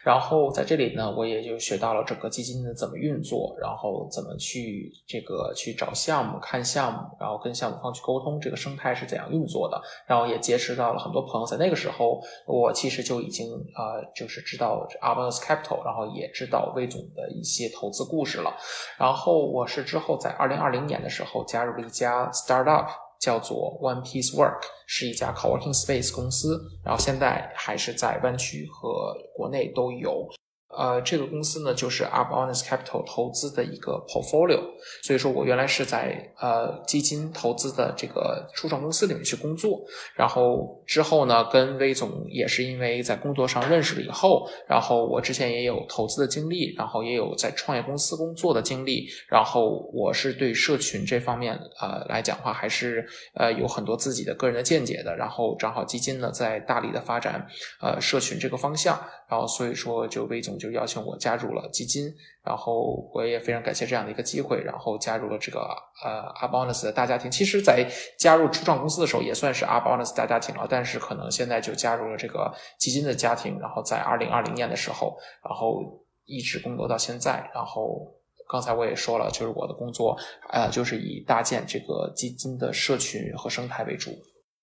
[0.04, 5.46] 然后在这里呢，我也就学到了整个基金的怎么运作，然后怎么去这个。
[5.58, 9.82] 去找项目、看项目，然后跟项目方去沟通，这个生态是怎样运作的。
[10.06, 11.46] 然后也结识到了很多朋友。
[11.46, 18.56] 在那个时候，我其实就已经呃，就是知道 a b a n s Capital，然后也知道魏总的一些投资故事了。
[18.96, 22.86] 然后我是之后在二零二零年的时候加入了一家 startup，
[23.18, 26.60] 叫做 One Piece Work，是一家 co-working space 公司。
[26.84, 30.28] 然后现在还是在湾区和国内都有。
[30.76, 34.60] 呃，这个公司呢，就是 Up Honest Capital 投资的一个 portfolio，
[35.02, 39.80] 所以说我原来是在呃基金投资的这个初创公司里面去工作，
[40.14, 57.46] 然后之后呢，跟魏总也是因为在工作上认识了以后，然后我之前也有投资的经历，然后也有在创业公司工作的经历，然后我是对社群这方面呃来讲话还是呃有很多自己的个人的见解的，然后正好基金呢在大力的发展
[57.80, 59.00] 呃社群这个方向，
[59.30, 60.57] 然后所以说就魏总。
[60.58, 65.60] 就邀请我加入了基金，然后我也非常感谢这样的一个机会，然后加入了这个
[66.04, 67.30] 呃 a b o n u s 的大家庭。
[67.30, 67.86] 其实，在
[68.18, 73.58] 加入初创公司的时候，也算是 a b o n u s 大家庭了，但是可能现在就加入了这个基金的家庭。
[73.60, 75.82] 然后在二零二零年的时候，然后
[76.24, 77.48] 一直工作到现在。
[77.54, 78.12] 然后
[78.48, 80.16] 刚才我也说了，就是我的工作
[80.50, 84.10] 呃，就是以搭建这个基金的社群和生态为主。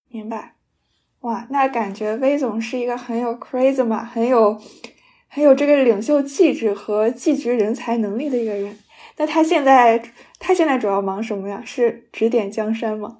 [0.09, 0.55] 明白，
[1.21, 4.59] 哇，那感觉威总是一个很有 crazy 嘛，很有。
[5.35, 8.73] 很有这个领袖气质和聚集人才能力的一个人。
[9.17, 10.01] 那他现在，
[10.39, 11.61] 他现在主要忙什么呀？
[11.65, 13.17] 是指点江山吗？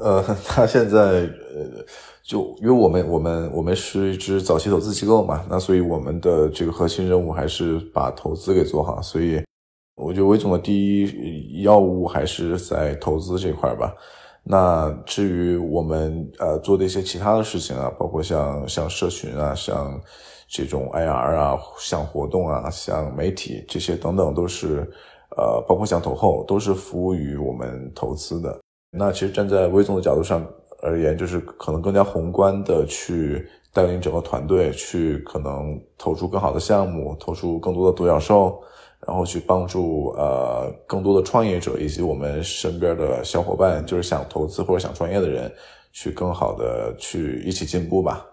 [0.00, 1.86] 呃， 他现在呃，
[2.24, 9.00] 就因为我们我们我们是一支早期投资机构嘛，那所以我们的这个核心任务还是把投资给做好。
[9.00, 9.40] 所以
[9.94, 13.94] 我觉得魏总的第一要务还是在投资这块吧。
[14.42, 20.00] 那至于我们呃做的一些其他的事情啊，包括像像社群啊，像
[20.48, 24.90] 这种 IR 啊，像活动啊，像媒体这些等等，都是
[25.36, 28.58] 呃包括像投后，都是服务于我们投资的。
[28.90, 30.44] 那其实站在魏总的角度上
[30.82, 38.60] 而言，就是可能更加宏观的去带领整个团队，去可能投出更好的项目，投出更多的独角兽。
[39.06, 45.50] 然后去帮助呃更多的创业者以及我们身边的小伙伴，就是想投资或者想创业的人，
[45.92, 48.26] 去更好的去一起进步吧。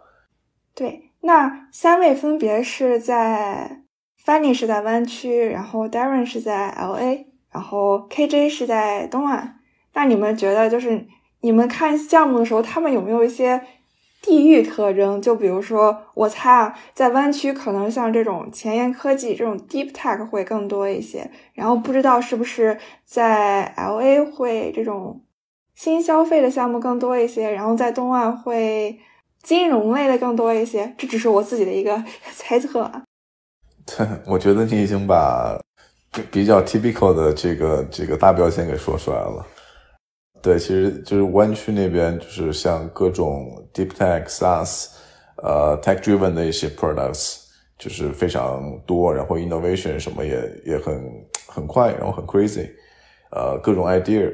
[0.74, 3.82] 对，那三位分别是在
[4.24, 9.60] Fanny 是在湾区，然后 Darren 是在 LA，然后 KJ 是在东岸。
[9.94, 11.08] 那你们觉得就是
[11.42, 13.62] 你们看项目的时候，他们有没有一些？
[14.22, 21.30] 地域特征，就比如说，我猜啊，在湾区可能像这种前沿科技、这种 deep tech 会更多一些。
[21.54, 25.22] 然后不知道是不是在 LA 会这种
[25.76, 29.00] 新消费的项目更多一些，然后在东岸会
[29.46, 30.94] 金融类的更多一些。
[30.98, 32.04] 这只是我自己的一个
[32.36, 32.92] 猜测。
[33.86, 35.58] 对， 我觉得你已经把
[36.32, 39.46] 比较 typical 的这个这个大标签给说出来了。
[40.42, 44.88] 对，其实就是湾区那边，就是像各种 deep tech、SaaS，
[45.38, 47.38] 呃，tech driven 的一些 products，
[47.80, 51.04] 就是非常多，然后 innovation 什么也也很
[51.48, 52.70] 很快，然后很 crazy，
[53.32, 54.32] 呃，各种 idea。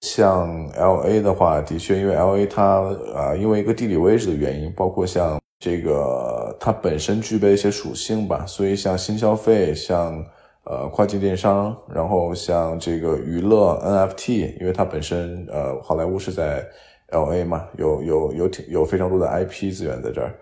[0.00, 2.80] 像 LA 的话，的确，因为 LA 它
[3.14, 10.24] 啊，因为一个地理位置的原因，包括像这个它本身具备一些属性吧，所以像新消费，像。
[10.70, 16.62] 呃，跨境电商，然后像这个娱乐 NFT，因为它本身呃，好莱坞是在
[17.10, 20.34] LA 嘛，有有有挺有非常多的 IP 资源在这儿，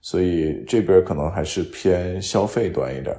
[0.00, 3.14] 所以这边可能还是偏消费端一点。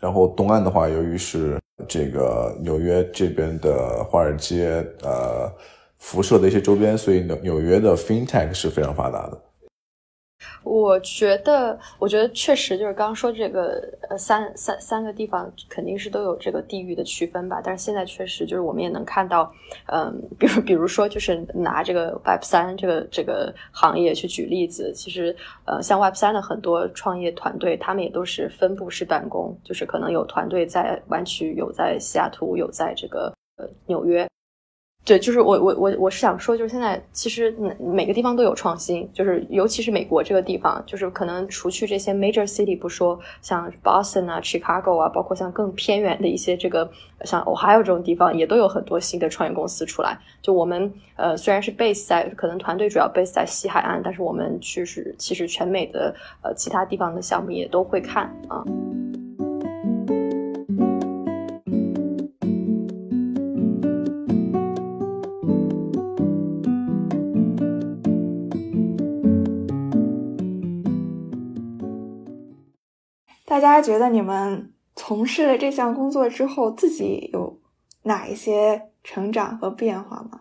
[0.00, 5.50] 然后东岸的话，由于是这个纽约这边的华尔街呃
[5.98, 9.40] 辐射的一些周边，所以纽纽约的 FinTech 是非常发达的。
[10.62, 17.60] 我觉得，我觉得确实就是刚刚说这个，呃，三三三个地方肯定是都有这个地域的区分吧。
[17.62, 19.52] 但是现在确实就是我们也能看到，
[19.86, 25.34] 嗯，比如比如说就是拿这个 Web 三这个这个行业去举例子，其实
[25.64, 34.28] 呃，像 Web 三的很多创业团队，他们也都是分布式办公，就是可能有团队在湾区，有在西雅图，有在这个呃纽约。
[35.04, 46.88] 对，就是我我我我是想说，就是现在其实每个地方都有创新，就是尤其是美国这个地方，就是可能除去这些 major city 不说，像 Boston 啊、Chicago 啊，包括像更偏远的一些这个
[47.24, 50.16] 像 Ohio 这种地方，也都有很多新的创业公司出来。
[50.40, 58.64] 就我们呃虽然是 base 在可能团队主要 base 在西海岸，但是我们确实其实全美的呃其他地方的项目也都会看啊。
[73.62, 77.60] 大家觉得你们从事了这项工作之后，自己有
[78.02, 80.40] 哪一些成长和变化吗？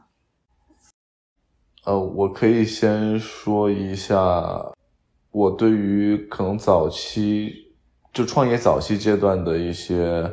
[1.86, 4.43] 呃，我可以先说一下
[5.30, 7.72] 我对于可能早期
[8.11, 10.28] 就创业早期阶段的一些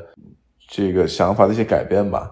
[0.67, 2.31] 这个想法的一些改变吧。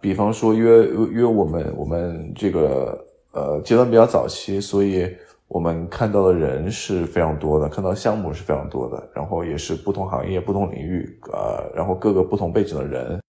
[0.00, 5.12] 比方说，因为因为我们我们这个呃阶段比较早期，所以。
[5.52, 13.20] 我们看到的人是非常多的，看到项目是非常多的，然后也是不同行业、不同领域，呃，然后各个不同背景的人。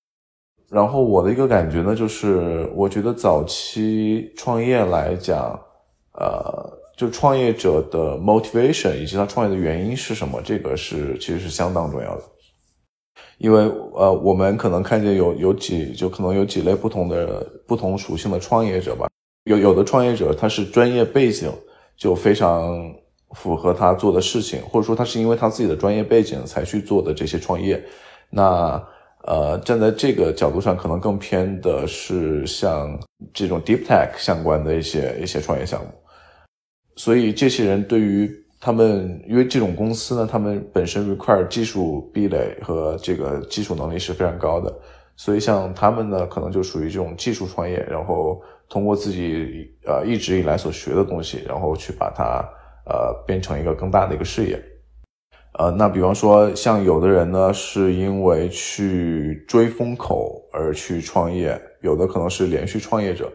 [0.69, 5.59] 然后我的一个感觉呢，就是我觉得早期创业来讲，
[6.13, 12.23] 呃，就创业者的 motivation 以及他创业的原因是什么，这个是其实是相当重要的。
[13.37, 19.09] 因为呃，我们可能看见有有几就可能有几类不同的不同属性的创业者吧，
[19.43, 21.51] 有有的创业者他是专业背景。
[21.95, 22.93] 就非常
[23.31, 27.83] 符合他做的事情，或者说他是因为他自己的专业背景才去做的这些创业。
[28.29, 28.83] 那
[29.25, 32.99] 呃，站在这个角度上，可能更偏的是像
[33.33, 35.87] 这种 deep tech 相关的一些一些创业项目。
[36.95, 38.29] 所以这些人对于
[38.59, 44.71] 他们，因为这种公司呢，他们本身 require 技术壁垒和这个技术能力是非常高的。
[45.15, 48.41] 所以像他们呢，可能就属于这种技术创业，然后。
[48.69, 52.43] 通过自己呃一直以来所学的东西，然后去把它
[52.85, 54.59] 呃变成一个更大的一个事业，
[55.59, 63.31] 呃，那比方说像有的人呢是因为去追风口而去创业，有的可能是连续创业者，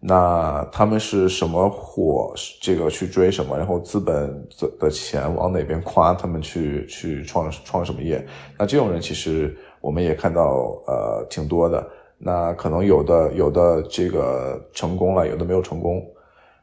[0.00, 8.26] 那他们是什么火这个去追什么，然后资本的的钱往哪边夸，他们去去创创什么业，
[8.58, 11.86] 那这种人其实我们也看到呃挺多的。
[12.22, 16.06] 那可能有的有的这个成功了，有的没有成功。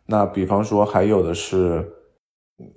[0.05, 1.83] 那比方说还有的是，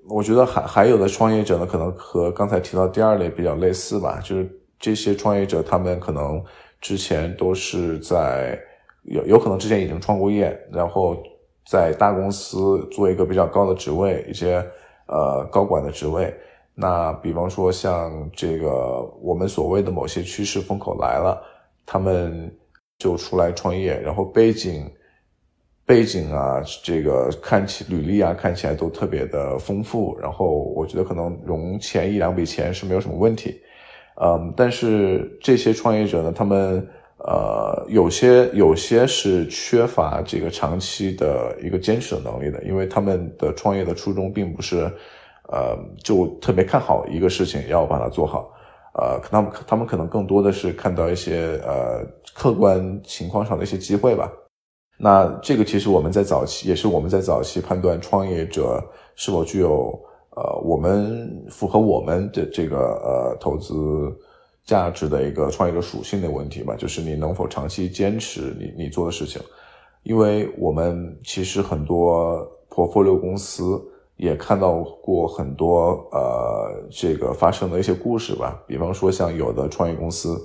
[0.08, 6.42] 我觉得还还有的创业者呢，可能和刚才提到第二类比较类似吧，就是这些创业者他们可能
[6.80, 8.58] 之前都是在
[9.02, 11.16] 有有可能之前已经创过业，然后
[11.68, 14.56] 在大公司做一个比较高的职位，一些
[15.06, 16.34] 呃高管的职位。
[16.74, 21.40] 那比方说像这个我们所谓的某些趋势风口来了，
[21.84, 22.50] 他们
[23.00, 24.88] 就出来创业，然后背景
[25.84, 30.46] 背景啊，这个看起履历啊，看起来都特别的丰富，然后
[30.76, 33.60] 我觉得可能融前一两笔钱是没有什么问题，
[34.22, 36.86] 嗯，但是这些创业者呢，他们
[37.18, 44.88] 呃有些有些是缺乏这个长期的一个坚持的能力的，因为他们的创业的初衷并不是。
[45.52, 48.52] 呃，就特别看好一个事情，要把它做好。
[48.94, 52.06] 呃，他们他们可能更多的是看到一些呃
[52.40, 54.32] 客观情况上的一些机会吧。
[54.96, 58.82] 那这个其实我们在早期，也是我们在早期判断创业者
[59.14, 59.92] 是否具有
[60.30, 63.74] 呃我们符合我们的这个呃投资
[64.64, 69.42] 价值的一个创业者属性的问题吧，就是你能否长期坚持你你做的事情。
[70.02, 73.78] 因为我们其实很多破破六公司。
[74.20, 78.62] 也看到过很多呃，这个发生的一些故事吧。
[78.66, 80.38] 比方说，像有的创业公司，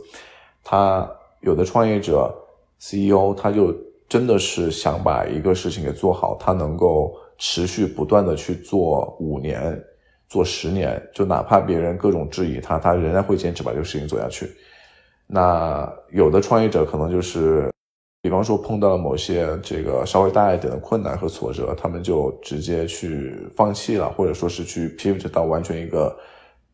[0.64, 1.06] 它
[1.46, 2.36] 有的创业者
[2.78, 3.74] CEO，他就
[4.10, 9.82] 真的是想把一个事情给做好，他能够持续不断的去做五年、
[10.28, 14.50] 做十年，就哪怕别人各种质疑他，他仍然会坚持把这个事情做下去。
[15.28, 17.70] 那有的创业者可能就是。
[18.22, 26.18] 比方说碰到了某些这个稍微大一点的困难和挫折，他们就直接去放弃了，或者说是去 pivot 到完全一个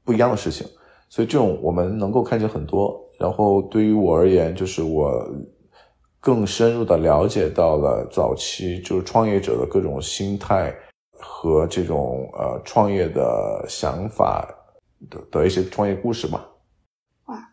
[0.06, 0.66] 不一样的事情。
[1.10, 2.98] 所以这种我们能够看见很多。
[3.22, 5.24] 然后对于我而言，就是我
[6.20, 10.74] 更深入的了解到了早期就是创业者的各种心态
[11.20, 14.48] 和这种呃创业的想法
[15.10, 16.48] 的的一些创业故事吧。
[17.28, 17.50] 哇，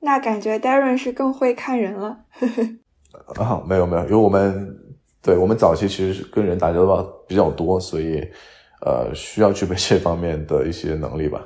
[0.00, 2.24] 那感觉 Darren 是更会看人了。
[3.36, 4.76] 啊，没有没有，因为我们
[5.22, 8.20] 对我们早期其实是跟人打交道比较多，所以
[8.84, 11.40] 呃需要具备这方面的一些能力吧。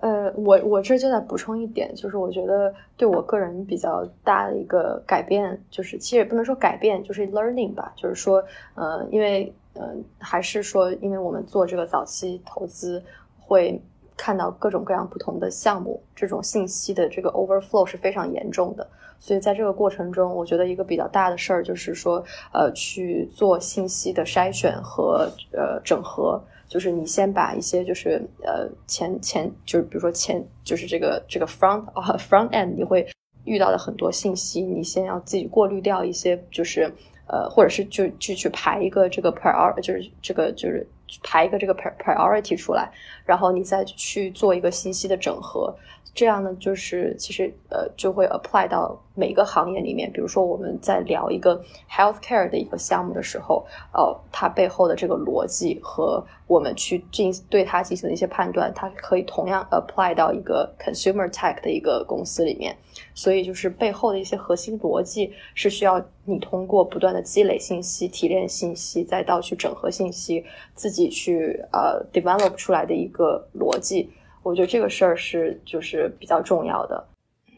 [0.00, 8.42] 呃，我我这就在补充一点，就是我觉得对我个人比较大的一个改变，就是其实也不能说改变，就是 learning 吧，就是说
[8.74, 13.02] 呃，因为呃还是说，因为我们做这个早期投资
[13.40, 13.80] 会
[14.18, 18.86] 看到各种各样不同的项目，这种信息的这个 overflow 是非常严重的。
[19.18, 26.38] 所以在这个过程中，我觉得一个比较大的事儿就是说，呃，去做信息的筛选和呃整合。
[26.68, 33.06] 就是你先把一些就是呃前前就是比如说前就是这个这个 front 啊 front end 你会
[33.44, 36.92] 遇到的很多信息，你先要自己过滤掉一些，就是
[37.28, 40.86] 呃或者是就就去排一个这个 prior 就是这个就是
[41.22, 42.90] 排一个这个 priority 出来，
[43.24, 45.74] 然后你再去做一个信息的整合。
[46.14, 50.10] 这样呢，就是其实呃，就会 apply 到每个行业里面。
[50.10, 62.76] 比如说，我们在聊一个 healthcare 的一个项目的时候，呃，它背后的这个逻辑和我们去进对它进行的一些判断，它可以同样 apply 到一个 consumer tech 的一个公司里面。
[63.18, 70.44] 所以，就是背后的一些核心逻辑是需要你通过不断的积累信息、提炼信息，再到去整合信息，
[70.76, 74.08] 自己去呃 develop 出来的一个逻辑。
[74.44, 77.08] 我觉得这个事儿是就是比较重要的，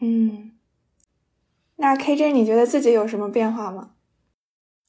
[0.01, 0.51] 嗯，
[1.75, 3.91] 那 KJ 你觉得自己有什么变化吗？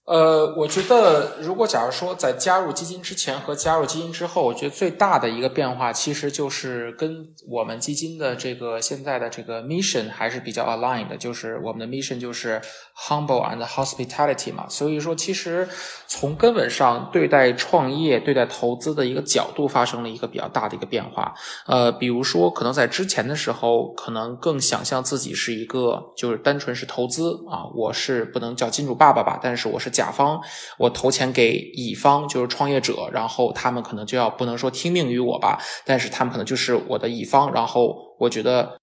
[0.05, 12.61] 呃，我觉得如果假如说在加入基金之前和加入基金之后，我觉得最大的一个变化，其实就是跟我们基金的这个现在的这个 mission 还是比较 aligned 的，就是我们的 mission 就是
[12.97, 14.67] humble and hospitality 嘛。
[14.69, 15.69] 所以说，其实
[16.09, 21.33] 从根本上对待创业、对待投资的一个角度发生了一个比较大的一个变化。
[21.69, 29.92] 呃，比如说，可能在之前的时候，可能更想象自己是一个就是单纯是投资啊，我是不能叫金主爸爸吧，但是我是。
[29.93, 30.41] 甲方，
[30.79, 38.79] 我投钱给乙方，就是创业者，然后他们可能就要不能说听命于我吧，但是他们可能就是我的乙方，然后我觉得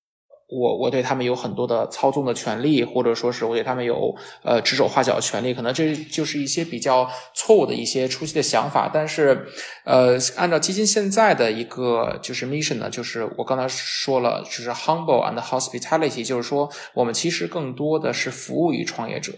[0.52, 8.90] 我我对他们有很多的操纵的权利，或者说是我对他们有呃指手画脚的权利，可能这就是一些比较错误的一些初期的想法。
[8.92, 9.46] 但是
[9.86, 19.32] 呃，按照基金现在的一个就是 mission 呢，就是我刚才说了，就是 humble and hospitality，就是说我们其实更多的是服务于创业者。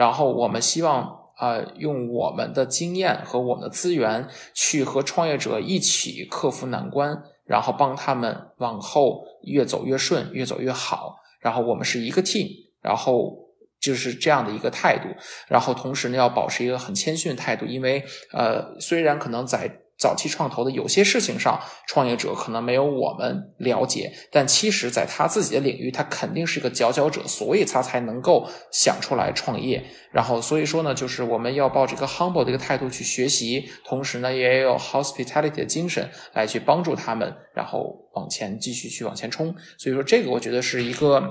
[0.00, 11.16] 然后我们希望，呃，用我们的经验和我们的资源，去和创业者一起克服难关，然后帮他们往后越走越顺，越走越好。
[11.40, 12.48] 然后我们是一个 team，
[12.80, 15.08] 然后就是这样的一个态度，
[15.48, 29.84] 然后同时呢，要保持一个很谦逊的态度，因为呃，虽然可能在早期创投的有些事情上，创业者可能没有我们了解，但其实在他自己的领域，他肯定是一个佼佼者，所以他才能够想出来创业。
[30.10, 39.54] 然后所以说呢，就是我们要抱着一个 humble 的一个态度去学习，同时呢，也有 hospitality 的精神来去帮助他们，然后往前继续去往前冲。
[39.76, 41.22] 所以说，这个我觉得是一个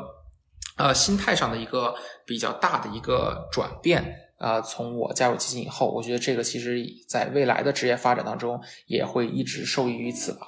[0.77, 1.95] 呃心态上的一个
[2.25, 4.28] 比较大的一个转变。
[4.39, 10.47] 啊，从我加入基金以后，我觉得这个其实在未来的职业发展当中也会一直受益于此吧。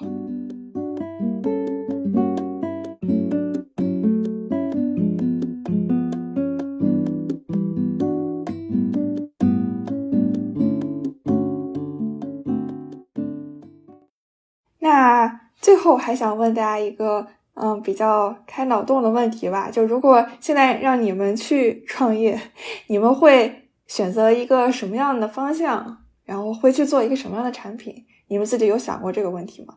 [14.78, 22.40] 那最后还想问大家一个，嗯，比较开脑洞的问题吧，就如果现在让你们去创业，
[22.86, 23.58] 你们会？
[23.94, 27.94] 选择一个什么样的方向，然后会去做一个什么样的产品？
[28.28, 29.74] 你们自己有想过这个问题吗？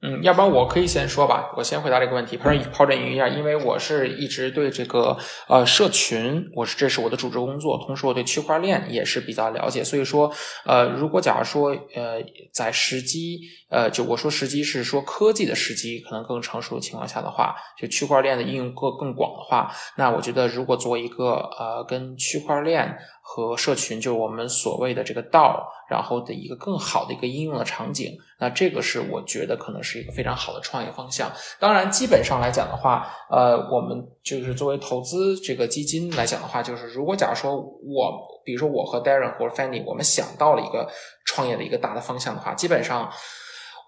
[0.00, 10.32] 嗯，要不然我可以先说吧，我先回答这个问题，抛抛砖引玉一下，因为我是一直对这个呃社群，我是这是我的主职工作，同时我对区块链也是比较了解，所以说
[10.64, 13.40] 呃，如果假如说呃在时机
[13.70, 22.98] 呃就我说时机是说科技的时机可能更成熟的情况下的话，就区块链的应用更更广的话，那我觉得如果做一个呃跟区块链。
[23.32, 31.30] 和社群就是我们所谓的这个道，然后的一个更好的一个应用的场景，那这个是我觉得可能是一个非常好的创业方向。
[31.60, 40.90] 当然，基本上来讲的话，呃，我们就是作为投资这个基金来讲的话，就是如果假如说我，比如说我和 Darren 或者 Fanny，我们想到了一个
[41.24, 43.08] 创业的一个大的方向的话，基本上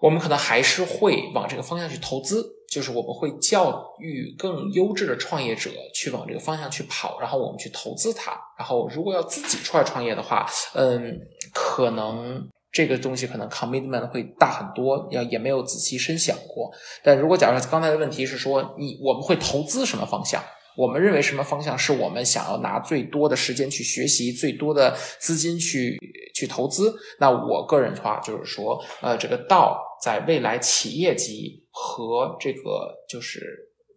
[0.03, 2.45] 我们可能还是会往这个方向去投资。
[2.69, 8.31] 就是我们会教育更优质的创业者去往这个方向去跑，然后我们去投资它。
[8.57, 11.15] 然后如果要自己出来创业的话，嗯，
[11.53, 16.71] 可能这个东西可能 commitment 会大很多，要也没有仔细深想过。
[17.03, 20.43] 但如果假如刚才的问题是说你我们会投资什么方向？
[20.75, 25.95] 我们认为什么方向是我们想要拿最多的时间去学习、最多的资金去
[26.33, 26.91] 去投资？
[27.19, 33.39] 那我个人的话就是说，呃，这个道在未来企业级和这个就是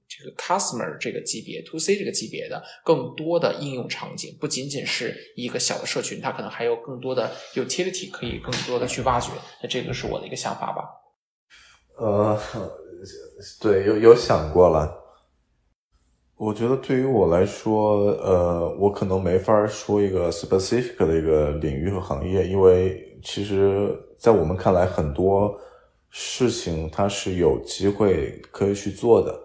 [0.07, 9.33] 这个 customer 这个级别、to C 这个级别的更多的应用场景，不仅仅是一个小的社群，它可能还有更多的 utility 可以更多的去挖掘。
[9.61, 10.85] 那这个是我的一个想法吧。
[11.99, 12.39] 呃，
[13.61, 15.03] 对，有有想过了。
[16.37, 25.59] 我觉得对于我来说，呃，我可能没法说一个 specific 的一个领域和行业，因为其实，在我们看来，很多
[26.11, 29.39] 事情它是有机会可以去做的。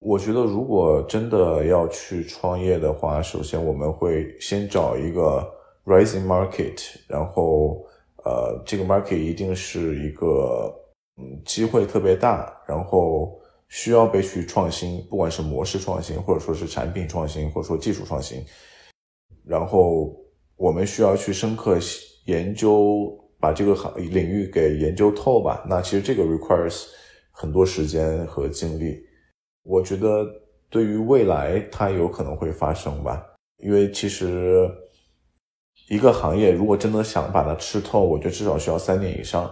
[0.00, 5.46] 我觉得，如果真的要去创业的话，首先我们会先找一个
[5.84, 7.84] rising market，然后，
[8.24, 10.72] 呃，这个 market 一定是一个
[11.16, 13.40] 嗯机会特别大，然后。
[13.68, 18.40] 需要被去创新，不管是模式创新，或者说是产品创新，或者说技术创新，
[19.44, 20.16] 然后
[20.54, 21.76] 我们需要去深刻
[22.26, 25.64] 研究，把这个行领域给研究透吧。
[25.68, 26.86] 那其实这个 requires
[27.30, 28.98] 很多时间和精力。
[29.62, 30.24] 我觉得
[30.70, 33.24] 对于未来它有可能会发生吧，
[33.58, 34.70] 因为其实
[35.88, 39.50] 一个行业如果真的想把它吃透，我觉得至少需要三年以上。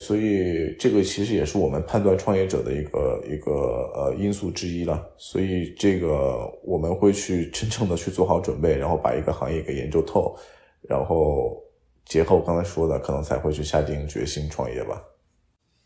[0.00, 3.52] 所以这个其实也是我们判断创业者的一个一个
[3.96, 5.04] 呃因素之一了。
[5.16, 10.36] 所以这个我们会去真正的去做好准备，然后把一个行业给研究透，
[10.82, 11.60] 然后
[12.08, 15.00] 结合我刚才说的，可能才会去下定决心创业吧。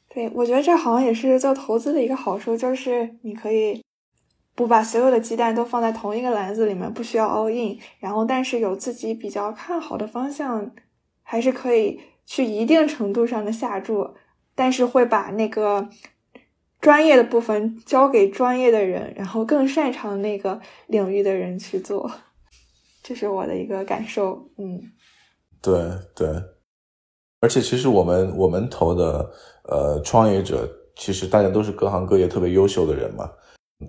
[0.09, 3.83] 对，我觉得这好像也是做投资的一个好处，就是你可以
[4.55, 10.70] 不把所有的鸡蛋都放在同一个篮子里面，不需要 all in，然后但是有自己比较看好的方向，
[11.23, 12.01] 还是可以。
[12.25, 14.14] 去一定程度上的下注，
[14.55, 15.91] 但是会把那个
[16.81, 22.09] 专业的部分交给专业的人，然后更擅长那个领域的人去做，
[23.03, 24.49] 这是我的一个感受。
[24.57, 24.91] 嗯，
[25.63, 26.29] 对对，
[27.41, 29.31] 而且其实我们我们投的
[29.65, 33.31] 呃创业者，其实大家都是各行各业特别优秀的人嘛，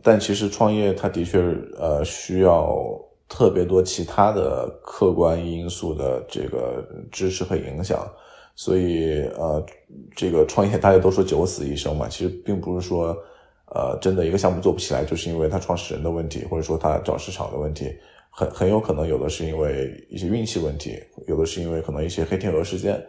[0.02, 1.40] 但其实创业它的确
[1.78, 2.74] 呃需要。
[3.30, 8.08] 特别多其他的客观因素的这个支持和影响，
[8.54, 9.66] 所以呃，
[10.16, 13.18] 这个创业大家都说九死一生嘛，其实并不是说
[13.74, 17.92] 呃真的一个项目做不起来，就是因为他创始人的问题，或者说他找市场的问题，
[18.36, 23.02] 很很有可能有的是因为一些运气问题，有的是因为可能一些黑天鹅事件，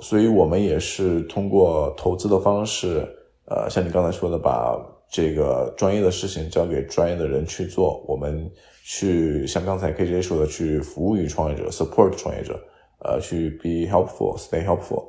[0.00, 3.06] 所以我们也是通过投资的方式，
[3.46, 4.90] 呃，像你刚才说的把。
[5.06, 8.50] 这个专业的事情交给专业的人去做，我们
[8.82, 12.58] 去像刚才 KJ 说的，去服务于创业者，support 创业者，
[13.04, 15.04] 呃，去 be helpful，stay helpful，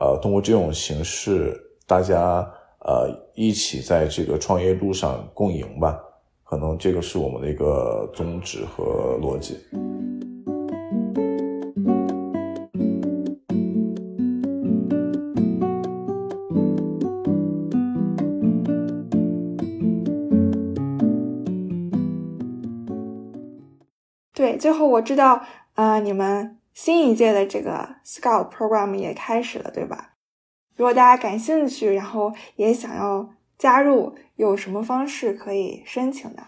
[0.00, 2.40] 呃，通过这种形式，大家
[2.80, 6.02] 呃一起在这个创业路上共赢吧，
[6.54, 9.58] 可能这个是我们的一个宗旨和逻辑。
[24.32, 25.44] 对，最后我知道，
[25.74, 30.12] 呃，你们新一届的这个 Scout Program 也开始了，对吧？
[30.76, 36.42] 如果大家感兴趣，然后也想要加入，有什么方式可以申请的？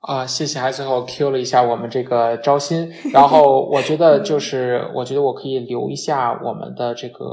[0.00, 7.24] 啊，谢谢，还最后 Q 了一下我们这个招新，然后 我觉得就是，我觉得我可以留一下我们的这个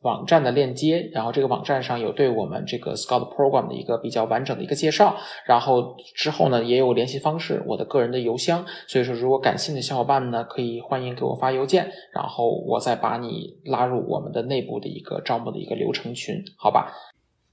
[0.00, 16.90] 网站的链接，然后这个网站上有对我们这个 Scout Program 的一个比较完整的一个介绍，然后之后呢也有联系方式，我的个人的邮箱，所以说如果感兴趣的小伙伴呢，可以欢迎给我发邮件，然后我再把你拉入我们的内部的一个招募的一个流程群，好吧？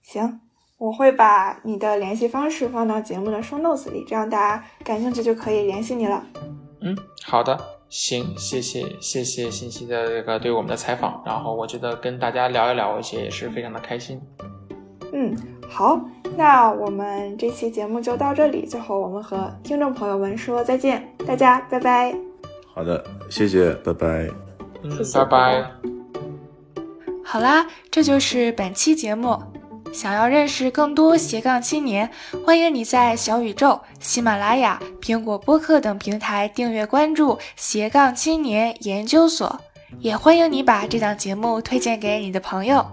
[0.02, 0.39] 行。
[0.82, 6.25] 我会把你的联系方式放到节目的 show notes 里，这样大家感兴趣就可以联系你了。
[6.82, 7.55] 嗯，好的，
[7.88, 14.19] 行，谢谢，谢谢信息的这个对我们的采访，然后我觉得跟大家聊一聊，一些也是非常的开心。
[15.13, 15.38] 嗯，
[15.69, 16.01] 好，
[16.36, 22.15] 那我们这期节目就到这里，最后我们和听众朋友们说再见，大家拜拜。
[22.73, 24.27] 好的，谢谢，拜拜。
[24.82, 25.71] 嗯，拜拜。
[27.23, 29.39] 好啦，这就是本期节目。
[29.91, 32.09] 想要认识更多斜杠青年，
[32.45, 39.59] 欢迎你在小宇宙、喜马拉雅、苹果播客等平台订阅关注斜杠青年研究所，
[39.99, 42.85] 也欢迎你把这档节目推荐给你的朋友。